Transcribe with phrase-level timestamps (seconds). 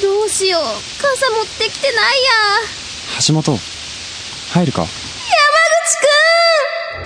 [0.00, 0.62] どうしよう。
[0.62, 2.30] 傘持ってきてないや。
[3.26, 3.58] 橋本、
[4.52, 4.82] 入るか？
[4.82, 4.88] 山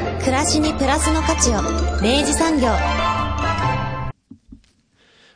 [0.09, 0.19] 口くん！
[0.21, 1.63] 暮らしにプラスの価値を。
[2.03, 2.69] 明治産業。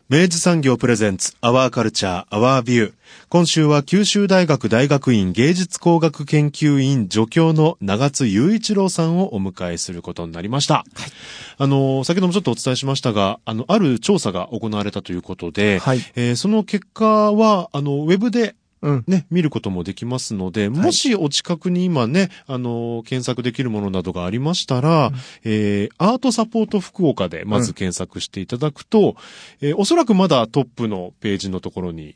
[0.09, 2.93] 明治産業プレゼンツアワーカルチャーアワービュー
[3.29, 10.85] 今週は九州大学大学院芸術工学研究院助教の長津雄一郎さんをお迎えすることになりました。
[11.59, 15.99] あの、先ほどもちょっとお伝えしましたが、あの、ある調査が行われたということで、はい。
[16.15, 19.05] えーその結果は、あの、ウェブでうん。
[19.09, 25.11] ね、見ることもできますので、もしお近くに今ね、あの、検索できるものなどがありましたら、
[25.43, 29.17] えーアートサポート福岡でまず検索していただくと、
[29.61, 32.15] えーおそらくまだトップのページのところに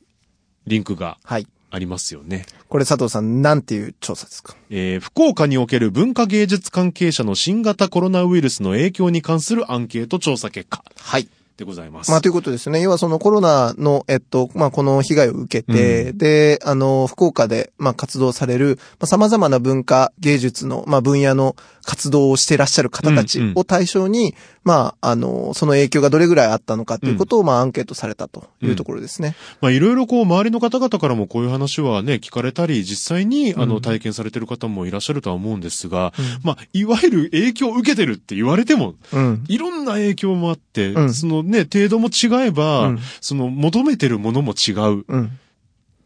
[0.70, 1.46] リンクがはい。
[1.72, 2.46] ありますよね。
[2.68, 4.56] これ佐藤さん、なんていう調査ですか？
[4.70, 11.28] えー福岡における文化芸術関係者の新型コロナウイルスの影響に関するアンケート調査結果はい。
[11.60, 12.10] でございます。
[12.10, 12.80] まあ、ということですね。
[12.80, 29.34] 要はそのコロナの、えっと、まあ、この被害を受けて、で、あの、福岡で、まあ、活動される、まあ、様々な文化、芸術の、まあ、分野の活動をしていらっしゃる方たちうんうんを対象に、まあ、あの、その影響がどれぐらいあったのかということを、まあ、アンケートされたというところですね。
[29.60, 36.12] まあいろいろこう周りの方々からもこういう話はね、聞かれたり、実際にあの体験されてる方もいらっしゃるとは思うんですが、
[36.44, 39.44] まあいわゆる影響を受けてるって言われても、うん。
[39.48, 45.00] いろんな影響もあって、うんそのね、程度も違えば、うんその求めてるものも違う。
[45.00, 45.38] っうん。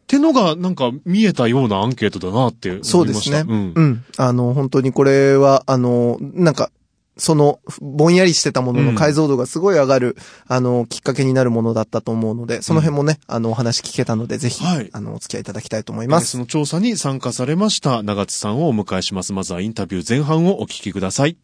[0.07, 2.91] てのがなんか見えたようなアンケートだなって思いました。
[2.91, 3.43] そうですね。
[3.47, 4.03] うんうん。
[4.17, 6.69] あの、本当にこれは、あの、なんか、
[7.17, 16.37] その、ぼんやりしてたものの解像度がすごい上がる、あの、きっかけになるものだったと思うので、その辺もね、あの、お話聞けたので、ぜひ、はいあの、お付き合いいただきたいと思います。
[16.37, 19.31] の調査に参加されました長津さんをお迎えします。
[19.31, 21.37] まずはインタビュー前半をお聞きください。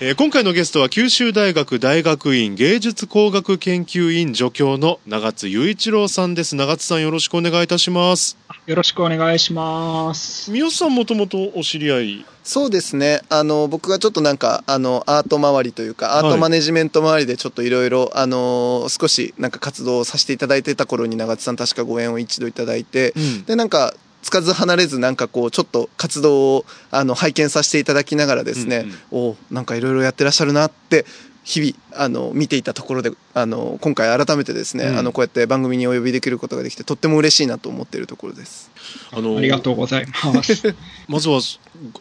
[0.00, 6.54] えー今回のゲストは九州大学大学院芸術工学研究院助教の長津雄一郎さんです。
[6.54, 8.38] 長津さんよろしくお願いいたします。
[8.66, 10.52] よろしくお願いします。
[10.52, 12.24] 三好さんもともとお知り合い？
[12.44, 13.22] そうですね。
[13.28, 31.06] あの、僕がちょっとなんか、あの、アート周りというか、アートマネジメント周りでちょっといろいろ、あの、少しなんか活動をさせていただいてた頃に長津さん確かご縁を一度いただいて、うんで、なんか、つかず離れずなんかこう、ちょっと活動を、あの、拝見させていただきながらですね、おなんかいろいろやってらっしゃるなって、
[31.44, 38.70] 日々、あの、見ていたところで、あの、今回改めてですね、うんあの、こうやって番組にお呼びできることができて、とっても嬉しいなと思っているところです。
[39.12, 40.74] あのありがとうございます。
[41.08, 41.40] まずは、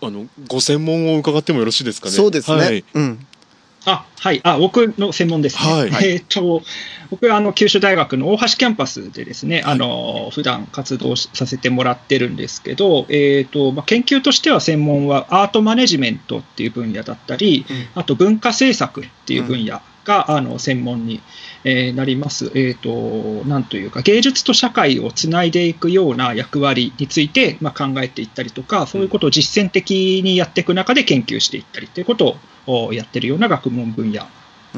[0.01, 2.15] あの、ご専門を伺ってもよろしいですかね？
[2.15, 2.57] そうですね。
[2.57, 2.83] はい。
[2.93, 3.25] うん。
[3.89, 4.41] あ、はい。
[4.43, 5.71] あ、僕の専門ですね。
[5.71, 6.61] はいえっ、と、
[7.09, 17.65] 僕はあの、九州大学の大橋キャンパスでですね、あの、普段活動しさせてもらってるんですけど、えっ、と、まあ、研究としては専門はアートマネジメントっていう分野だったり、
[17.95, 21.21] あと文化政策っていう分野が、あの、専門に、
[21.69, 22.49] えーなります。
[22.55, 34.25] えっ、と、なんというか、芸術と社会をつないでいくような役割について、まあ、考えていったりとか、そういうことを実践的にやっていく中で研究していったりということをやってるような学問分野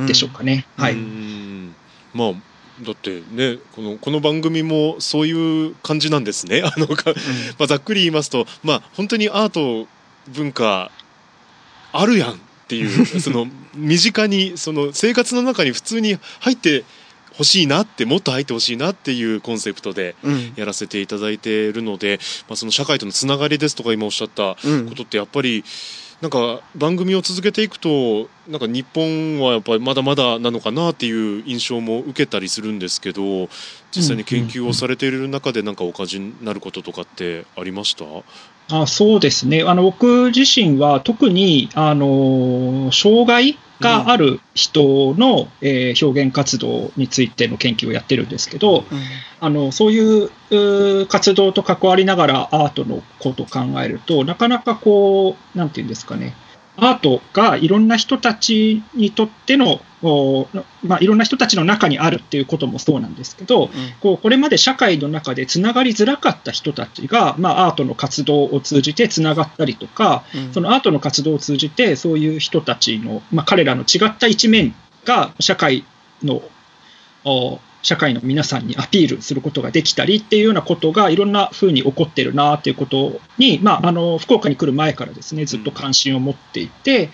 [0.07, 0.65] でしょうかね。
[0.77, 0.95] はうい。
[0.95, 1.75] ん
[2.15, 2.33] まあ、
[2.81, 6.63] だってね、この、この番組もそういう感じなんですね。
[6.65, 7.13] あの、か
[7.59, 9.87] まあ、ざっくり言いますと、まあ、本当にアート、
[10.29, 10.89] 文化、
[11.91, 16.83] あるやんっていう、 その、身近に、その、生活の中に普通に入って
[17.33, 20.53] ほしいなって、もっと入ってほしいなっていうコンセプトでうん。
[20.55, 25.63] やらせていただいているので、まあ、その社会とのつながりですとか今おっしゃったうんことってやっぱり、
[26.21, 33.47] なんか番組を続けていくとなんか日本はやっぱりまだまだなのかなっていう印象も受けたりするんですけど
[33.95, 38.05] 実際に研究をされている中でなんかお感じになることとかってありました？
[38.71, 39.63] あそうですね。
[39.63, 48.83] あの、僕自身は特に、あの、障害がある人の、えー表現活動についての研究をやってるんですけど、
[49.39, 56.35] あの、そういう活動と関わりながらアートのことを考えると、なかなかこう、なんていうんですかね、
[56.81, 60.47] アートがいろんな人たちにとっての、お
[60.83, 70.23] まあ、いろんな人たちの中にあるっていうこともそうなんですけど、こうこれまで社会の中でつながりづらかった人たちが、まあ、アートの活動を通じてつながったりとか、
[70.53, 74.73] そのアートの活動を通じてそういう人たちの、まあ、彼らの違った一面
[75.05, 75.85] が社会
[76.23, 76.41] の
[77.25, 87.09] お社会の皆さんにアピールすることができたりっていうようなことがいろんな風に起こってるなっていうことに、まあ、あの福岡に来る前からですねずっと関心を持っていて、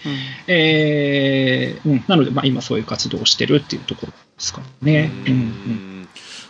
[0.48, 5.12] えーうん、なので、まあ、今そういう活動をしてるっていうところですかね。
[5.28, 5.34] うん。
[5.34, 5.96] うん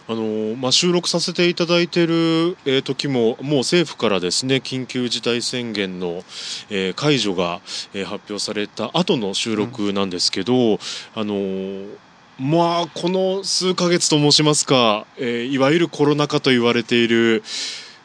[0.07, 6.23] あのまあ、収録させていただいている、えー、時ももう政府からですね緊急事態宣言の、
[6.69, 7.59] えー、解除が、
[7.95, 10.77] えー、発表された後の収録なんですけど、うん、
[11.15, 11.87] あの
[12.39, 17.43] まあこの数ヶ月と申しますか、えー、いわゆるコロナ禍と言われている、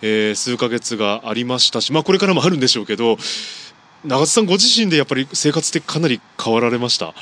[0.02, 3.16] えー、数ヶ月がありましたし、まあ、これからもあるんでしょうけど
[4.04, 7.12] 長津さんご自身でやっぱり生活ってかなり変わられました？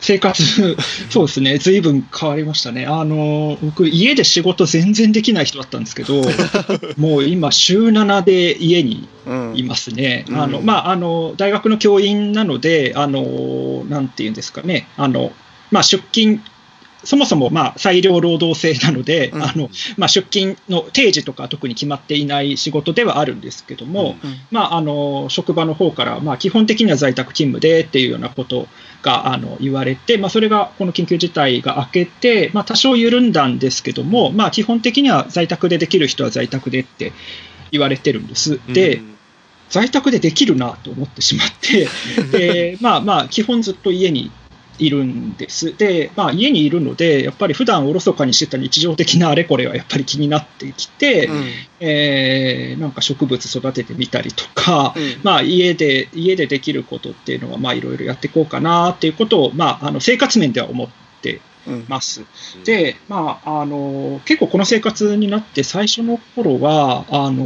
[0.00, 0.76] 生活、
[1.10, 2.86] そうですね、ずいぶん変わりましたね。
[2.86, 6.22] あの、僕、家で仕事全然できない人だったんですけど、
[6.96, 9.08] もう今、週7で家に
[9.56, 10.24] いますね。
[10.28, 15.32] うん、あの、まあ、あの、大学の教員なので、あの、なんていうんですかね、あの、
[15.70, 16.40] まあ、出勤
[17.04, 28.66] そもそもまあ裁量労働制なので、うん、あのまあ、出勤の定時とか特に決まっていない仕事ではあるんですけども、うん、まあ、あの職場の方からまあ基本的には在宅勤務でっていうようなこと
[29.02, 37.12] があの言われて、まあ、それがこの緊急事態が明けて、まあ、多少緩んだんですけども、まあ、基本的には在宅でできる人は在宅でって
[37.70, 38.60] 言われてるんです。
[38.72, 39.14] で、うん。
[39.68, 41.88] 在宅でできるなと思ってしまって、
[42.32, 44.30] でまあまあ、基本ずっと家に
[44.78, 45.76] いるんです。
[45.76, 51.44] で、まあ、家にいるので、やっぱり普段おろそかにしてた日常的なあれこれはやっぱり気になってきて、うん、
[51.80, 60.88] えー、なんか植物育ててみたりとか、うん、まあ、家で、家でできることっていうのは、まあ、いろいろやっていこうかなっていうことを、まあ、あの生活面では思っ
[61.22, 61.40] て
[61.88, 62.24] ます。
[62.56, 67.44] うん、で、まあ、あの、結構この生活になって最初の頃は、あの、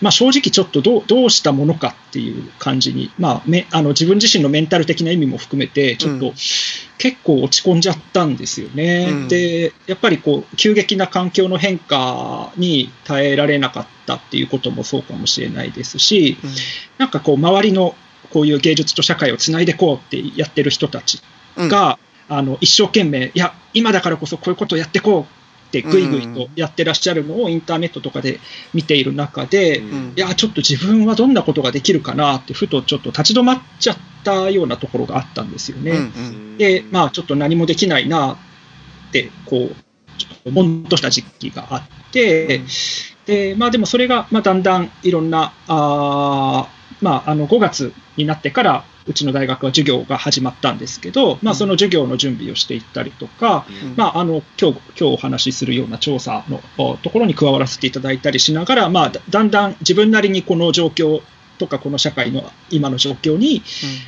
[0.00, 6.32] まあ、正直ちょっとどうどうしたものかっていう感じに、まあ、めあの自分自身のメンタル的な意味も含めて、ちょっと
[6.98, 9.08] 結構落ち込んじゃったんですよね。
[9.10, 16.50] うん、で、やっぱりこう、急激な環境の変化に耐えられなかったっていうこともそうかもしれないですし、うん、
[16.98, 17.94] なんかこう、周りの
[18.30, 21.20] こういう芸術と社会をつないでいこうってやってる人たち
[21.56, 21.98] が、
[22.28, 25.37] うん、あの一生懸命、いや、今だからこそこういうことをやっていこう
[25.68, 28.40] ってぐいぐいとやってらっしゃるのをインターネットとかで
[28.72, 35.90] 見ている中で、うん、いや、ちょっと自分はどんなことができるかなって、ふとちょっと立ち止まっちゃったようなところがあったんですよね。
[35.90, 38.36] うんうん、で、まあ、ちょっと何もできないなっ
[39.12, 39.76] て、こう、
[40.16, 42.66] ちょっとぼんとした時期があって、うん、
[43.26, 46.68] で、まあでもそれが、まあだんだんいろんな、あ
[47.00, 56.60] まあ、あの5月になってからうちの大学は授業が始まったんですけど、まあ、その授業の準備をしていったりとか、うん、まあ、あの今日今日お話しするような調査の
[56.98, 61.22] ところに加わらせていただいたりしながら、まあ、だんだん自分なりにこの状況
[61.58, 63.62] とかこの社会の今の状況に、うん、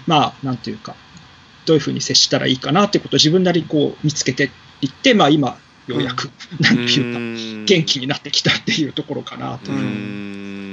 [0.06, 0.94] まあなんていうか
[1.67, 4.50] どういうふうに接したらいいかなということを自分なりにこう見つけて
[4.81, 9.73] いって、まあ、今ようやく、うん、なんていうか元気になってきたっていうところかなと。
[9.73, 10.69] いう。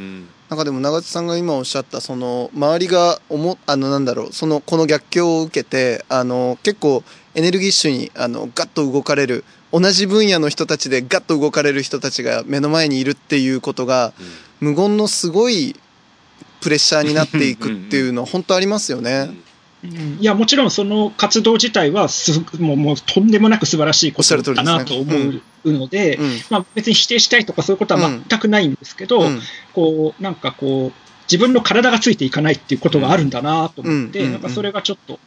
[0.49, 7.03] なんかでも長津さんが今おっしゃったその周りが思あのなんだろうそのこの逆境を受けてあの結構
[7.35, 14.13] エネルギッシュにあのガッと動かれる同じ分野の人たちでガッと動かれる人たちが目の前にいるっていうことが、
[14.61, 15.75] 無言のすごい
[16.61, 19.29] プレッシャーになっていくっていうのは本当ありますよね。
[19.83, 25.12] いやもちろんその活動自体はすもうもうとんでもなく素晴らしいことだなと思
[25.65, 26.29] うので、うん。
[26.50, 29.39] まあ、別に否定したいとかそういうことは全くないんですけど、うん、
[29.74, 30.93] こうなんかこう
[31.31, 35.19] 自分の体がついていかないっていうことがあるんだなと思って、なんかそれがちょっと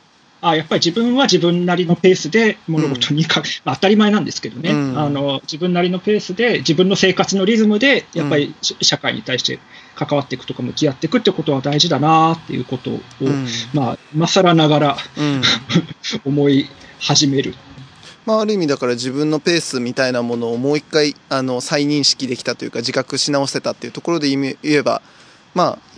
[0.42, 9.59] あやっぱり自分は自分なりのペースで物事にか、うん、当たり前なんですけどね、うん、あの、自分なりのペースで、自分の生活のリズムで、やっぱり社会に対して
[10.07, 14.97] 関わっていくとか向き合っていくってことは大事だなっていうことを、うん、まあ、今更ながら
[16.25, 17.54] 思い始める。
[18.25, 25.02] まあ、ある意味だから自分のペースみたいなものをもう一回あの再認識できたというか自覚し直せたっていうところで言えば
[25.54, 25.89] まあ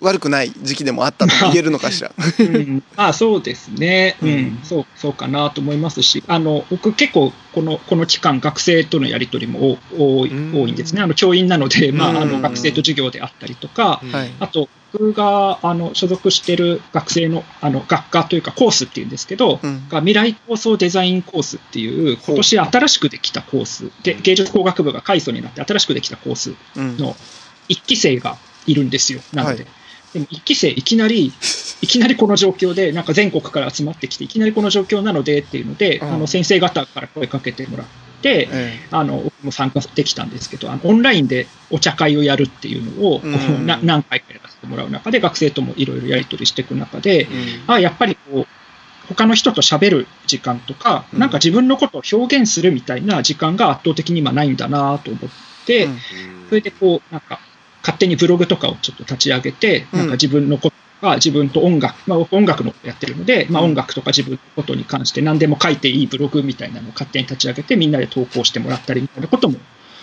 [0.00, 2.12] 悪くない時期でもあったと 言えるのかしら？
[2.38, 14.00] うん、あそうですね、うん、うん、そう、そうかなと思いますし、あの僕、結構この、この期間、学生とのやり取りも多い,、多いんですね、あの教員なので、まあ、あの学生と授業であったりとか、
[14.40, 27.14] あと、僕があの所属している学生のあの学科というかコースっていうんですけど、うん、が未来構想デザインコースっていう、今年新しくできたコース、で芸術工学部が改装になって新しくできたコースの
[27.68, 29.64] 1期生がいるんですよ、なので。
[29.64, 29.72] はい
[30.12, 31.32] でも1期生いきなり、
[31.80, 37.86] いきなりこの状況で、なんか全国から集まってきて、いきなりこの状況なのでっていうので、うん、あの先生方から声かけてもらっ
[38.22, 38.48] て、
[38.90, 43.22] あの僕も参加できたんですけど、あのオンラインでお茶会をやるっていうのを、
[43.82, 48.46] 何回かやらせてもらう中で、学生ともいろいろやり取りしていく中で、うん、あやっぱりこう
[49.08, 51.18] 他の人と喋る時間とか、うん。
[51.18, 55.98] なんか自分のことを表現するみたいな時間が圧倒的に今ないんだなと思って、うん。
[56.48, 57.40] それでこう、なんか、
[57.88, 69.58] 勝手にブログとかをちょっと立ち上げて、うんなんか自分のことが自分と音楽、まあ僕音楽のことやってるので、まあうん音楽とか自分のことに関して何でも書いていいブログみたいなのを勝手に立ち上げてみんなで投稿してもらったりみたいなことも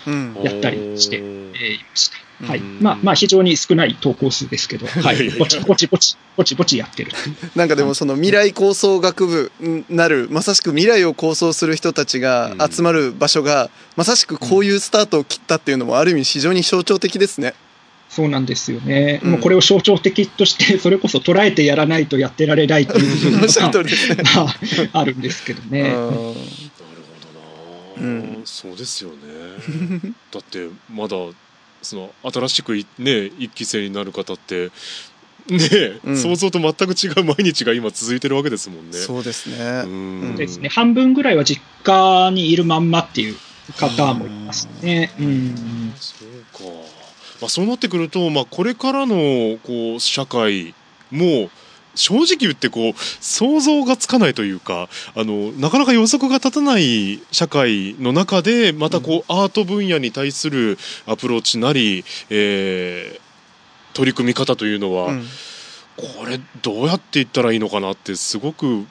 [0.06, 1.54] うんやったりしていま
[1.94, 2.16] した。
[2.46, 2.58] はい。
[2.58, 7.12] うんまあまあ非常に少ない投稿数ですけど、はいぼちぼちぼち、ぼちぼちやってる。
[7.54, 17.54] なんかでもその未来構想学部になるまさしく未来を構想する人たちが集まる場所がまさしくこういうスタートを切ったっていうのもある意味非常に象徴的ですね。
[18.16, 19.20] そうなんですよね。
[19.22, 23.52] うんもうこれを象徴的として、 それこそ捉えてやらないとやってられないという 部が
[24.92, 25.82] ああるんですけどね。
[25.82, 26.34] うんなるほ
[27.98, 29.16] どな、うんそうですよね
[30.32, 31.16] だってまだ
[31.82, 34.70] その新しくいね一期生になる方って
[35.50, 38.96] ねえ、うん想像と全く違う毎日が今続いてるわけですもんね。
[38.96, 39.82] そうですね。
[39.84, 40.70] うんですね。
[40.70, 43.36] 半分ぐらいは実家にいるまんまっていう
[43.76, 45.12] 方もいますね。
[45.20, 45.92] うん。
[46.00, 46.95] そうか、
[47.40, 50.74] まあ、そうなってくると、まあ、これからのこう社会
[51.10, 51.50] も
[51.94, 63.26] 正直言ってこう想像がつかないというかあのなかなか予測が立たない社会の中でまたこう、アート分野に対するアプローチなり、えー
[63.96, 65.24] 取り組み方というのは、うん
[65.96, 68.84] これどうやっていったらいいのかなってすごく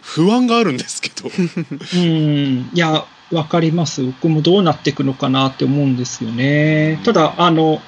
[0.00, 1.28] 不安があるんですけど。
[1.34, 2.70] うん。
[2.72, 4.02] いや、わかります。
[4.04, 7.00] 僕もどうなっていくのかなって思うんですよね。
[7.04, 7.80] ただ、あの、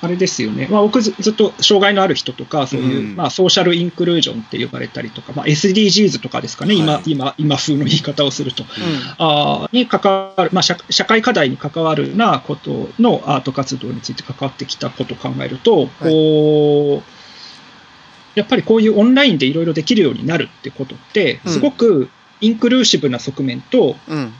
[0.00, 0.68] あれですよね。
[0.70, 6.74] まあ、僕ずずっと障害のある人とか、そういう、うんまあ、ソーシャルインクルージョンって呼ばれたりとか、まあ、SDGs とかですかね。
[6.74, 8.64] 今、はい今、今風の言い方をすると。
[9.18, 24.34] あーに関わる、まあ社、社会課題に関わるなことのアート活動について関わってきたことを考えると、こう、やっぱりこういうオンラインでいろいろできるようになるってことって、うんすごくインクルーシブな側面と、うん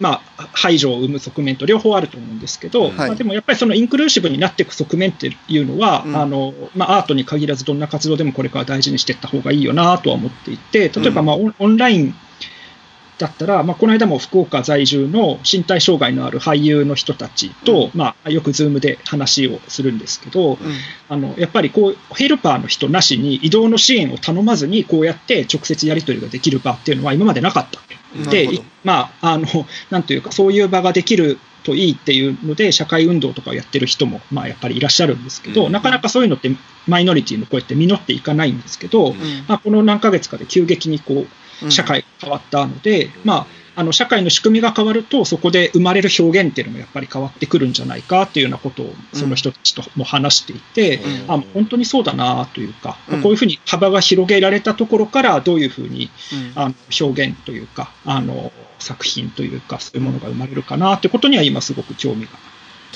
[0.00, 2.92] まあ、排除を生む側面と両方あると思うんですけど、はい。
[2.92, 6.16] まあ、でもやっぱりそのインクルーシブになっていく側面っていうのは、うん。
[6.16, 12.14] あのまあ、アートに限らずどんな活動でもこれから大事にしていった方がいいよなとは思っていて、例えば、まあオンライン
[13.18, 20.58] だったら、まあ、この間も福岡在住の身体障害のある俳優の人たちと、まあ、よくズームで話をするんですけど、うん。
[21.08, 27.80] あのやっぱりこうヘルパーの人なしに移動の支援を頼まずにこうやって直接やり取りができる場っていうのは今までなかった。
[28.30, 28.48] で、
[28.82, 29.46] まあ、あの、
[29.90, 35.72] なんというか、そういう場ができるといいっていうので、社会運動とかをやってる人も、まあ、やっぱりいらっしゃるんですけど、うん。
[35.72, 36.50] なかなかそういうのって
[36.86, 39.14] マイノリティの声って実っていかないんですけど、うん。
[39.48, 41.26] まあ、この何ヶ月かで急激にこ
[41.62, 41.68] うん。
[41.68, 51.30] う、社会が変わったので、まあ、あの社会の仕組みが変わると、そこで生まれる表現っていうのもやっぱり変わってくるんじゃないかっていうようなことを、その人たちとも話していて、うん。
[51.30, 53.22] あ本当にそうだなというか、うん。
[53.22, 56.52] こういうふうに幅が広げられたところから、どういうふうにうん。
[56.54, 62.30] あの表現というか、あの作品というか、そういうものが生まれるかなということには今すごく興味が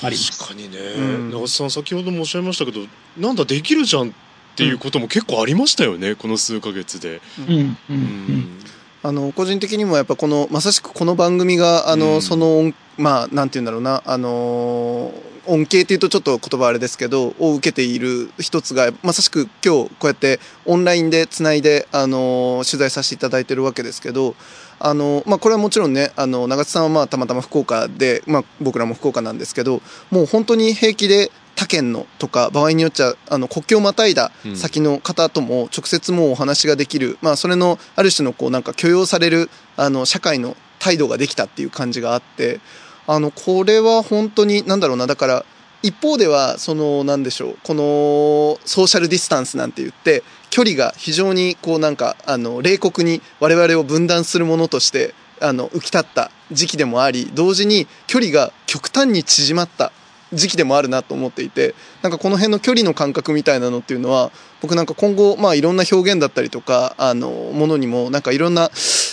[0.03, 0.39] あります。
[0.39, 1.31] 確かにね、うん。
[1.31, 2.81] 長瀬さん先ほどもおっしゃいましたけど
[3.17, 4.13] なんだできるじゃんっ
[4.57, 7.21] ていうことも結構ありましたよね、この数ヶ月で。
[7.49, 8.59] うん、うん
[9.03, 12.23] あの個人的にもやっぱこのまさしくこの番組があの、うん。
[12.23, 15.13] その音まあなんて言うんだろうなあの
[15.47, 24.35] 恩恵っていうとちょっと言葉あれですけどを受けている一つがまさしく今日こうやってオンラインでつないであの取材させていただいてるわけですけど
[24.79, 42.61] あの、まあ、これはもちろんねあの長津さんはまあたまたま福岡で、まあ、僕らも福岡なんですけどもう本当に平気で他県のとか場合によっちゃあの国境をまたいだ先の方とも直接もうお話ができる、まあ、それのある種のこうなんか許容されるあの社会の態度ができたっていう感じがあって
[43.09, 45.45] あのこれは本当になんだろうなだから
[45.83, 59.91] 一方ではそのなんでしょうこのソーシャルディスタンスなんて言って距離が非常にこうなんかあの冷酷に我々を分断するものとしてあの浮き立った時期でもあり同時に距離が極端に縮まった
[60.33, 64.31] 時期でもあるなと思っていてなんかこの辺の距離の感覚みたいなのっていうのは
[64.61, 68.71] 僕なんか今後まあいろんな表現だったりとかあのものにもなんかいろんな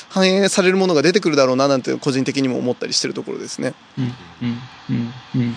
[0.10, 3.74] 反映されるものが出てくるだろうななんて個人的にも思ったりしてるところですね。
[3.98, 4.14] うんうん
[4.90, 5.56] うんうん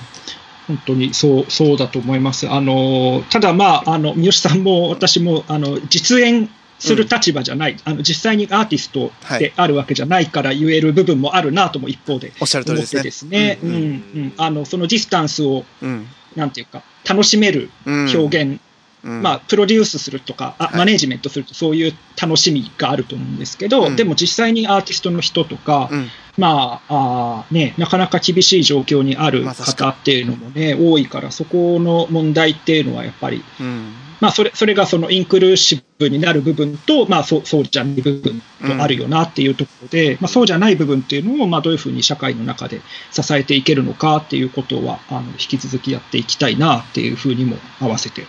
[0.68, 2.46] 本当にそうそうだと思います。
[2.46, 13.54] あのただ、まあ、あの三好さんも私もあの実演する立場じゃない、あの実際にアーティストであるわけじゃないから言える部分もあるなとも一方でおっしゃる通り思ですね。
[13.54, 13.72] ってです
[14.16, 14.32] ね、
[14.64, 16.06] そのディスタンスをうん。
[16.36, 18.16] なんていうか楽しめるうん。
[18.16, 18.60] 表現
[19.04, 19.22] うん。
[19.22, 20.76] まあ、プロデュースするとか、あはい。
[20.76, 23.96] マネージメントすると、そういう楽しみがあると思うんですけど、うん。
[23.96, 26.08] でも実際にアーティストの人とか、うん。
[26.36, 33.92] まああーね、なかなか厳しい状況にある方っていうのもね、多いから、そこの問題っていうのはやっぱり、うん。
[34.20, 42.80] まあ、それそれがそのインクルーシブになる部分と、まあ、そうそうじゃない部分とあるよなっていうところで、まあ、そうじゃない部分っていうのを、まあ、どういうふうに社会の中で
[43.12, 48.26] 支えていけるのかっていうことは、あの引き続きやっていきたいなっていうふうにも合わせて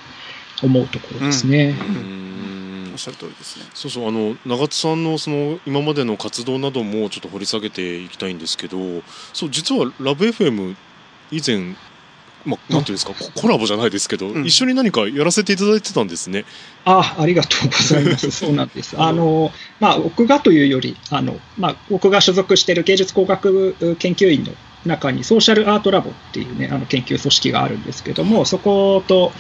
[0.64, 1.76] 思うところですね。
[1.80, 8.78] うーんおっしゃる通りですねそうそうあの長津さんのその今までの活動などもちょっと掘り下げていきたいんですけど
[9.34, 10.76] そう実はラブ f m
[11.32, 11.76] 以前
[12.46, 16.46] まあ、なんていうんですかココラボじゃないですけど、うん一緒に何かやらせていただいてたんですね。
[16.86, 18.32] あありがとうございます。
[18.32, 18.96] そうなんです。
[18.98, 24.54] あの、まあ、僕がというより、あの、まあ、僕が所属している芸術工学部研究員の
[24.86, 29.32] 中にソーシャルアートラボっていうね、あの研究組織があるんですけども、そこと、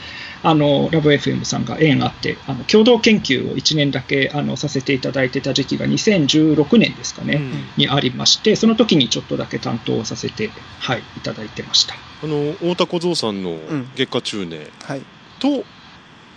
[0.41, 7.41] あの、ラブ FM さんが縁あって、あの、共同研究を1年だけ、あの、させていただいてた時期が2016年ですかね、
[7.77, 11.95] にありまして、その時にちょっとだけ担当させて、はい、いただいてました。
[12.21, 13.91] あの太田小僧さんのん。
[13.95, 15.01] 月下中年はい。
[15.39, 15.63] と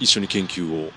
[0.00, 0.92] 一緒に研究を、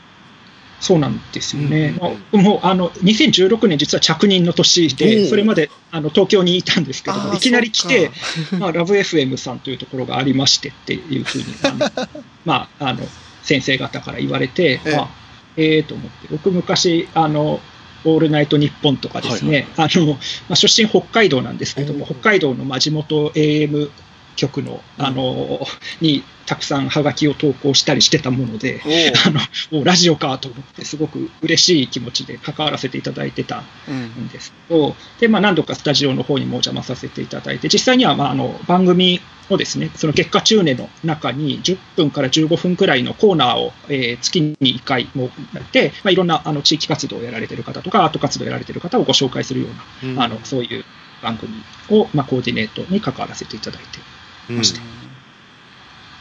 [0.80, 1.88] そうなんですよね。
[1.88, 8.12] うんまあもうあの2016年、実は着任の年おで、うそれまであの東京にいたんですけども、いきなり来て
[8.50, 11.92] そ、 まあ、ラブ FM さんというところがありましてっていうふうに、あの
[12.46, 13.08] まあ、あの
[13.44, 14.96] 先生方から言われて、ええ。
[14.96, 15.10] あ
[15.58, 17.62] ええと思って、僕、昔あの、
[18.04, 20.20] オールナイトニッポンとかですね、あのま
[20.52, 23.90] あ、出身北海道なんですけども、お北海道のまあ地元 AM
[24.36, 25.66] 局のあの、
[26.02, 28.82] にたくさんハガキを投稿したりしてたもので、
[29.26, 29.40] あの
[29.72, 49.68] もうラジオかと思って、すごく嬉しい気持ちで関わらせていただいてたうんんですけど、でまあ、何度かスタジオの方にもお邪魔させていただいて、実際には、まあ、あの番組をですね、その月下中年の中に10分から15分くらいのコーナーを、えー月に1回もやって、まあ、いろんなあの地域活動をやられている方とか、アート活動をやられている方をご紹介するよ
[50.04, 50.22] うな、うん。
[50.22, 50.86] あのそういう
[51.22, 51.54] 番組
[51.90, 54.15] を、まあ、コーディネートに関わらせていただいて。
[54.50, 54.76] うん、だか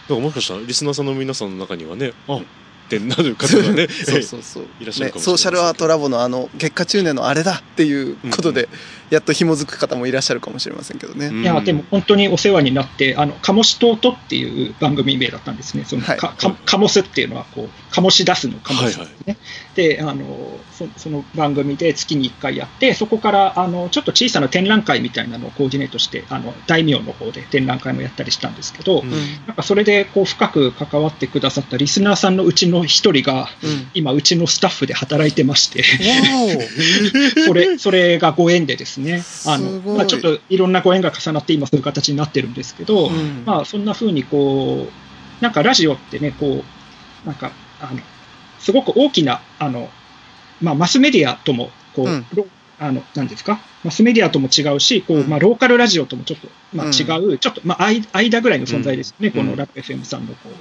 [0.09, 2.43] らもしかしたらリスナーさんの皆さんの中にはねあっ
[2.89, 4.65] てなる方がね そうそうそう。
[4.81, 8.69] いらっしゃるかもしれませんけどねソーシャルアートラボのあの月下中年のあれだっていうことで、
[9.11, 11.43] やっと紐づく方もいらっしゃるかもしれませんけどね、うん。
[11.43, 15.85] いや、でも本当にお世話になって、あの、カモシトートっていう番組名だったんですね。
[15.85, 16.17] その、はい。
[16.19, 19.07] かかカモスっていうのは、こう、醸し出すのカモスですね。
[19.27, 19.37] はい。
[19.75, 29.11] で、あのそ、その番組で月に1回やって、そこから、あの、ちょっと小さな展覧会みたいなのをコーディネートして、あの、大名の方で展覧会もやったりしたんですけど、うん。
[29.47, 33.89] なんかそれで、こう、深く関わってくださったリスナーさんのうちの一人が、うん。
[33.95, 43.43] 今、うちのスタッフで働いてまして、わそ れ、それがご縁でですね、あの、まあ、ちょっといろんなご縁が重なって今そういう形になってるんですけど、おうん。
[43.45, 46.63] まあ、そんな風にこう、なんかラジオってね、こ
[47.25, 48.01] う、なんか、あの、
[48.59, 49.91] すごく大きな、あの、
[50.61, 52.27] まあ、マスメディアとも、こう、うん。
[52.35, 52.47] ロ
[52.79, 53.61] あの、なんですか？
[53.85, 55.29] マスメディアとも違うし、こう、うん。
[55.29, 56.93] まあ、ローカルラジオともちょっと、まあ、うん。
[56.93, 57.03] 違
[57.35, 59.33] う、ちょっと、まあ、間間ぐらいの存在ですね、うん。
[59.35, 60.53] このラップ FM さんの、こう、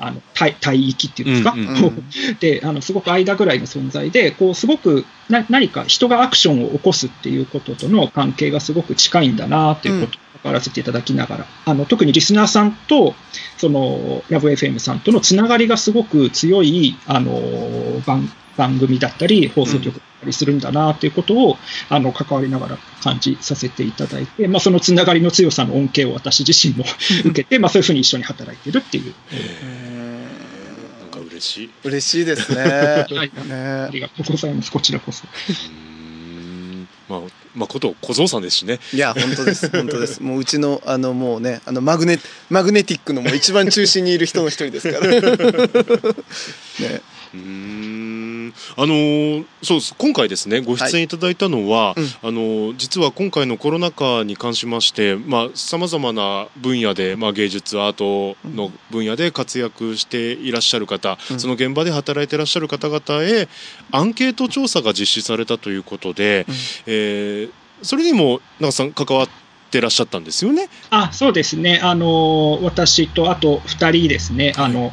[0.00, 13.14] あの、帯帯域っていうんですか、うんうんで、あの、すごく間ぐらいの存在で、こう、すごくな何か人がアクションを起こすっていうこととの関係がすごく近いんだなっていうことを関わらせていただきながら、あの、特にリスナーさんと、
[13.58, 21.56] その、ラブ FM さんとのつながりがすごく強い、あの、番、番組だったり、放送局だったりするんだなっていうことを、
[21.88, 26.84] あの、関わりながら感じさせていただいて、まあ、そのつながりの強さの恩恵を私自身も
[27.24, 29.14] 受けて、まあ、そういうふうに一緒に働いてるっていう。
[31.40, 31.70] 嬉しい。
[31.84, 32.62] 嬉しいですね。
[33.10, 33.32] はい。
[33.36, 34.70] あねりがとうございます。
[34.70, 35.24] こちらこそ。
[35.24, 36.88] うーん。
[37.08, 37.20] まあ
[37.54, 38.78] まあこと小僧さんですしね。
[38.92, 39.70] いや本当です。
[39.70, 40.20] 本当です。
[40.22, 45.06] もううちのあのもうねあのマグネマグネティックのもう一番中心にいる人の一人ですから。
[45.10, 45.20] ね。
[47.32, 48.09] うーん
[48.76, 55.16] あのーそうです今回ですねご出演いただいたのは、うんあのー実は今回のコロナ禍に関しまして
[55.54, 63.48] さまざ、まな分野で、まあ、芸術アートの分野で活躍していらっしゃる方、うんその現場で働いていらっしゃる方々へ
[63.90, 66.54] アンケート調査が実施されたということで、うん
[66.86, 67.50] えー
[67.82, 69.28] それにも長さん関わっ
[69.70, 70.68] てらっしゃったんですよね？
[70.90, 71.80] あ、そうですね。
[71.82, 74.52] あの、私とあと2人ですね。
[74.58, 74.90] あの、い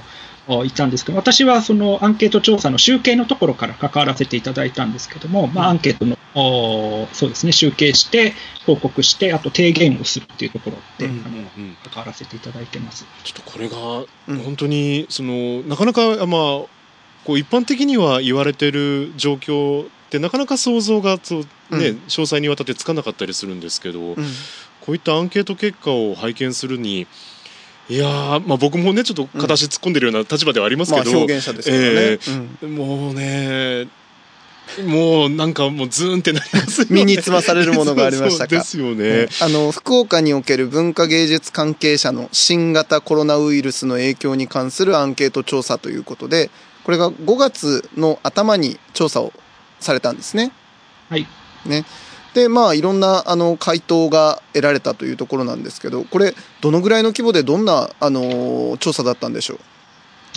[0.73, 8.33] たんですけど、私はそのアンケート調査の集計のところから関わらせていただいたんですけども、まあ、アンケートの、おそうですね、集計して、
[8.65, 11.77] 報告して、あと提言をするっていうところで、うんあのうん。
[11.91, 13.05] 関わらせていただいてます。
[13.23, 13.77] ちょっとこれが
[14.27, 14.37] うん。
[14.43, 16.41] 本当にそのなかなかまあ
[17.25, 21.79] こう一般的には言われてる状況ってなかなか想像がそう、ねうん。
[22.07, 24.15] 詳細にわたってつかなかったりするんですけど、うん。
[24.81, 27.07] こういったアンケート結果を拝見するに、
[27.89, 32.19] いやーまあ僕もねちょっと片足突っ込んでるような立場ではありますまあけど、表現者ですからね、え
[32.63, 33.87] うんもうね
[34.85, 36.95] もうなんかもうズーンってなりますよね。
[36.95, 38.49] 身につまされるものがありましたか？
[38.49, 46.49] そうですよね、あの福岡における文化芸術関係者の新型コロナウイルスの影響に関するアンケート調査ということで
[46.83, 49.31] これが5月の頭に調査を
[49.79, 50.51] されたんですね。
[51.09, 51.25] はい。
[51.65, 51.85] ね、
[52.37, 59.59] でまあいろんなあの回答が得られたというところなんですけどこれどのぐらいの規模でどんなあの調査だったんでしょう？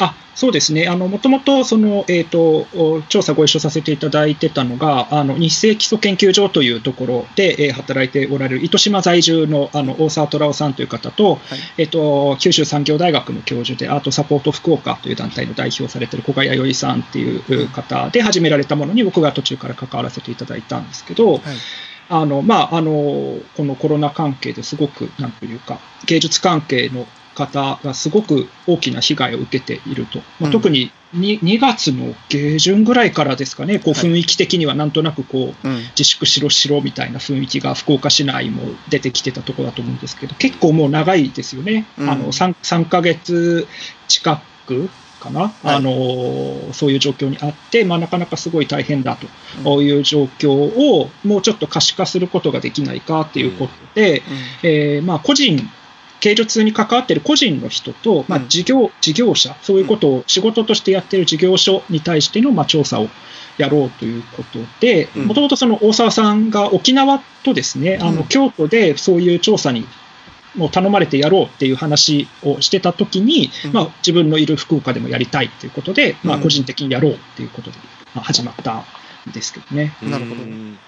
[0.03, 11.39] あそうですね、もともとその、えーと、お調査ご一緒させていただいてたのが、あの日清基礎研究所というところで、えー働いておられる糸島在住のあの大沢虎夫さんという方と,、
[11.77, 21.43] えーと、九州産業大学の教授で、アートサポート福岡という団体の代表をされている小賀弥生さんっていう方で始められたものに、僕が途中から関わらせていただいたんですけど、
[22.11, 35.77] あのまあ、あのこのコロナ関係ですごく、なんというか、芸術関係の方がすごく大きな被害を受けていると、まあ、特に 2, 2月の下旬ぐらいからですかね、こう雰囲気的にはなんとなくこう、うん。
[35.91, 42.11] 自粛しろしろみたいな雰囲気が福岡市内も出てきてたところだと思うんですけど、結構もう長いですよね、うん。
[42.11, 43.69] あの 3, 3ヶ月
[44.09, 44.91] 近く
[45.21, 49.17] かな、あのそういう状況にあって、まあ、なかなかすごい大変だ
[49.63, 54.23] という状況をもうちょっと可視化することができないかということで、
[54.63, 55.71] えーまあ、個人
[56.21, 58.49] 芸術に関わっている個人の人と、まあうん。
[58.49, 63.09] 事業事業者、そういうことを仕事としてやっている事業所に対してのまあ調査を
[63.57, 65.27] やろうということで、うん。
[65.27, 68.17] もともとその大沢さんが沖縄とですね、あうん。
[68.17, 69.87] の京都でそういう調査に
[70.57, 77.79] もう頼まれてやろうっていう話をしてたときに、うんまあ、自分のいる福岡でもやりたいということで、まあ、うん個人的にやろうっていうことで、
[78.15, 78.85] まあ、始まった
[79.29, 79.95] んですけどね。
[80.03, 80.79] なるほどうん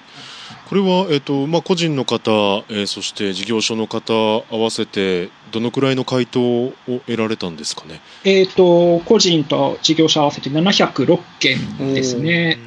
[0.69, 2.31] これは、えっとまあ、個人の方、
[2.71, 8.01] えーそして事業所の方合わせてどのくらいの回答を得られたんですかね？
[8.25, 12.59] えっ、と、個人と事業者合わせて706件ですね。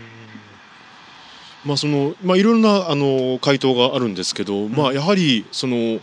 [1.63, 5.99] まあそのまあ、いろんなあの回答があるんですけど、まあ、やはりその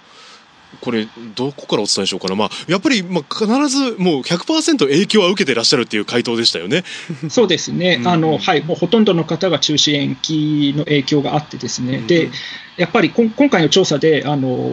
[0.80, 6.84] これどこからお伝えしようかな、まあ、やっぱり、まあ、必ずもう100%影響は受けてらっしゃるっていう回答でしたよね。
[7.28, 8.08] そうですね、うん。
[8.08, 12.06] あのはい、もうほとんどの方が中止延期の影響があってですね、うん。
[12.06, 12.30] で
[12.76, 14.72] やっぱりこん今回の調査であの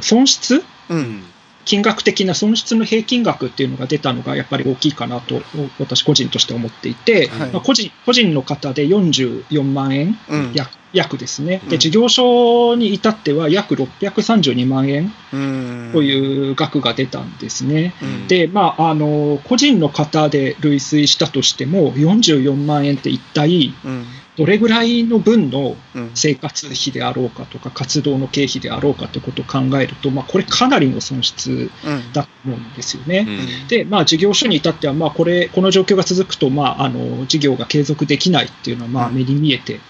[0.00, 1.24] 損失、うん
[1.68, 5.42] 金額的な損失の平均額っていうのが出たのがやっぱり大きいかなと、
[5.78, 7.52] 私個人として思っていて、はい。
[7.52, 10.52] まあ、個人個人の方で44万円、うん。
[10.54, 11.68] 約約ですね、うん。
[11.68, 15.90] で事業所に至っては約632万円うん。
[15.92, 17.92] という額が出たんですね。
[18.02, 18.28] うん。
[18.28, 24.06] で、まあ、あの個人の方で類推したとしても、44万円って一体うん
[24.38, 26.10] どれぐらいの分のうん。
[26.14, 32.12] 生活費であろうかとか、活動の経費であろうかということを考えると、まあ、これ、かなりの損失うん。
[32.12, 33.26] だと思うんですよね。
[33.28, 33.68] うん。
[33.68, 39.14] で、まあ、事業所に至っては、まあ、これ、この状況が続くと、まあ、あの事業が継続できないっていうのは、まあ、うん。
[39.16, 39.80] 目に見えて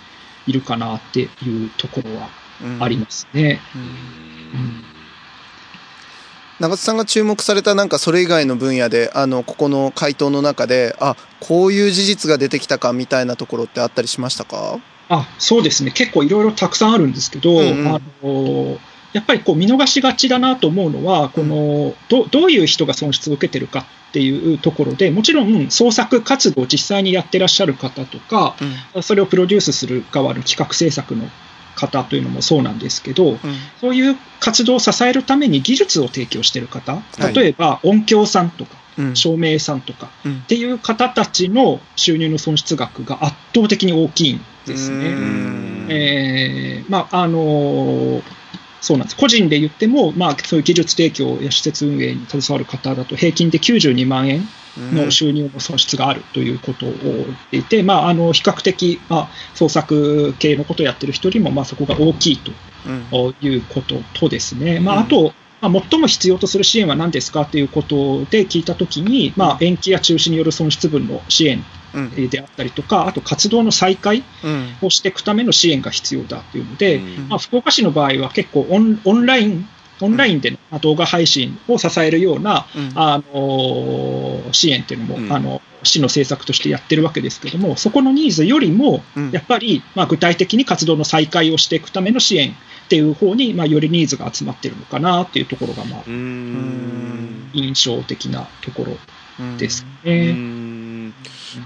[0.46, 1.24] いるかなってい
[1.66, 2.30] うところは
[2.62, 2.82] うん。
[2.82, 3.60] ありますね。
[3.74, 4.87] うん
[6.60, 14.80] 長津さんが注目されたなんかそれ以外の分野であのここの回答の中であこういう事実が出てきたかみたいなところってあったりしましたか？
[15.08, 17.88] あそうですね、結構いろいろたくさんあるんですけど、うんうん。
[17.88, 18.78] あの
[19.14, 28.54] やっぱりこう見逃しがちだなと思うのは、このどどういう人が損失を受けてるかっていうところで、もちろん創作活動を実際にやってらっしゃる方とか、
[29.00, 31.24] それをプロデュースする側の企画制作の
[31.78, 33.38] 方というのもそうなんですけど、
[33.80, 37.34] そういう活動を支えるために技術を提供している方、はい。
[37.34, 39.16] 例えば音響さんとか、うん。
[39.16, 40.38] 照明さんとかうん。
[40.38, 45.08] っていう方たちの収入の損失額が圧倒的に大きいんですね。
[45.08, 45.86] うん。
[45.90, 48.22] えーまああのー
[48.80, 49.16] そうなんです。
[49.16, 62.52] 個人で言っても、まあ、そういう技術提供や施設運営に携わる方だと平均で92万円の収入の損失があるということを言っていて、まあ、あの比較的、まあ、創作系のことをやってる人よりも、まあ、そこが大きいと
[62.86, 63.34] うん。
[63.40, 65.02] いうこととですね、まあ、うん。
[65.02, 74.76] あと、まあ、最も必要とする支援は何ですかということで聞いたときに、まあ、延期や中止による損失分の支援うんであったりとか、あと活動の再開うん。
[74.82, 77.28] をしていくための支援が必要だというので、うん。
[77.28, 79.68] まあ、福岡市の場合は結構オンオンライン、
[80.00, 82.92] オンラインでのまあ動画配信を支えるような、うん。
[82.94, 85.32] あの支援っていうのも、うん。
[85.32, 89.30] あの市の政策としてやってるわけですけども、そこのニーズよりも、うん。
[89.30, 92.54] やっぱり、まあ、具体的に活動の再開をしていくための支援
[92.88, 97.50] っていう方に、まあ、よりニーズが集まってるのかなっていうところが、まあう、ん。
[97.52, 98.96] 印象的なところ
[99.38, 99.58] うん。
[99.58, 100.32] ですうね。
[100.32, 101.08] ん。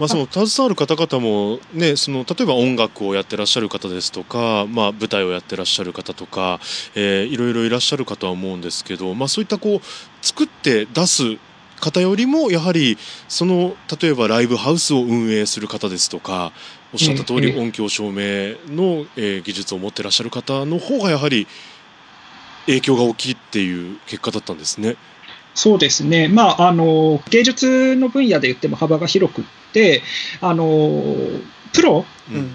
[0.01, 6.59] まあ、その携わる方々も、ね、その例えば音楽をやってらっしゃる方ですとか、まあ、舞台をやってらっしゃる方とか、
[6.97, 9.81] えー、いろいろいらっしゃるかとは思うんですけど、まあ、そういったこう
[10.27, 11.39] 作って出す
[11.81, 16.53] 方よりもやはりその例えばライブハウスを運営する方ですとか
[16.93, 21.47] おっしゃった通り音響照明の、えー、技術を持ってらっしゃる方の方がやはり
[22.67, 24.97] 影響が大きいっていう結果だったんですね。
[25.55, 30.03] そうですね、まあ、あの芸術の分野で言っても幅が広くって、
[30.41, 31.15] あの
[31.73, 32.05] プロ、うん、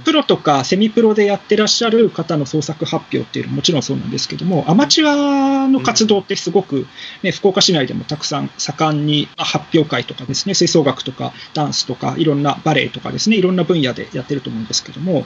[0.03, 6.87] プロとかセミプロでやってらっしゃる方の創作発表っていうのはもちろんそうなんですけども、アマチュアの活動ってすごく、
[7.23, 15.25] ね、福岡市内でもたくさん盛んに発表会とかですね、吹奏楽とかダンスとかいろんなバレエとかですね、いろんな分野でやってると思うんですけども、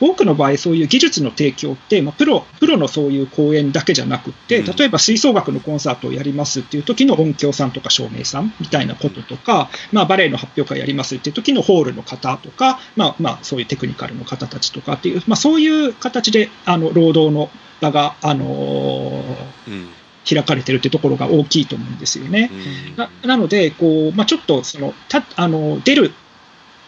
[0.00, 17.50] 多くの場合そういう技術の提供って、まあ、プロ、プロのそういう公演だけじゃなくって、例えば吹奏楽のコンサートをやりますっていう時の音響さんとか照明さんみたいなこととか、まあ、バレエの発表会やりますっていう時のホールの方とか、まあ、まあ、そういうテクニカルの方たちとかっていう、まあ、そういう形であの労働の
[17.80, 19.22] 場が、あのー
[19.68, 19.88] うん、
[20.28, 22.50] 開かれてるってところが大きいと思うんですよね。
[22.52, 26.12] うん、ななのでこう、まあ、ちょっとそのたあの出る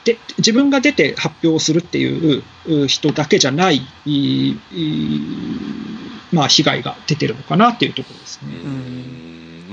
[0.04, 2.42] で自分が出て発表するっていう
[2.88, 3.80] 人だけじゃない
[6.30, 8.52] まあ、被害が出てるのかなっていうところですね。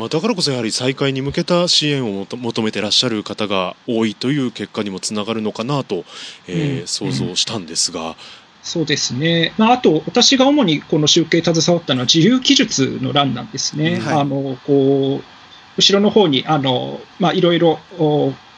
[0.02, 6.06] まあ、だからこそやはり再開に向けた支援を求めてらっしゃる方が多いという結果にもつながるのかなと、
[6.48, 8.16] えー、うん、想像したんですが。
[8.64, 14.00] そうですね、まあ、あと私が主にこの集計携わったのは自由記述の欄なんですね。
[14.00, 15.24] はい、あのこう
[15.78, 17.78] 後ろの方にあの、まあ、いろいろ